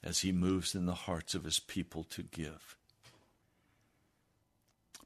as 0.04 0.18
he 0.18 0.30
moves 0.30 0.74
in 0.74 0.84
the 0.84 0.92
hearts 0.92 1.34
of 1.34 1.44
his 1.44 1.58
people 1.58 2.04
to 2.04 2.22
give. 2.22 2.76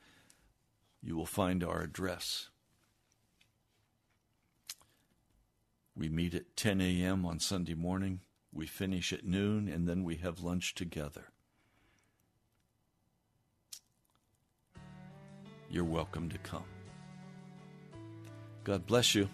you 1.04 1.18
will 1.18 1.26
find 1.26 1.62
our 1.62 1.82
address. 1.82 2.51
We 6.02 6.10
meet 6.10 6.34
at 6.34 6.56
10 6.56 6.82
a.m. 6.82 7.28
on 7.28 7.40
Sunday 7.40 7.76
morning. 7.76 8.22
We 8.52 8.66
finish 8.66 9.14
at 9.14 9.24
noon, 9.24 9.68
and 9.68 9.88
then 9.88 10.04
we 10.04 10.16
have 10.16 10.40
lunch 10.40 10.74
together. 10.74 11.26
You're 15.70 15.84
welcome 15.84 16.28
to 16.30 16.40
come. 16.40 16.64
God 18.64 18.88
bless 18.88 19.14
you. 19.14 19.30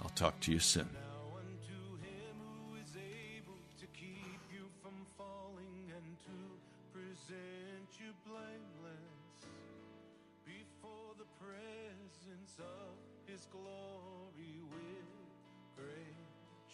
I'll 0.00 0.08
talk 0.14 0.40
to 0.40 0.50
you 0.50 0.58
soon. 0.58 0.88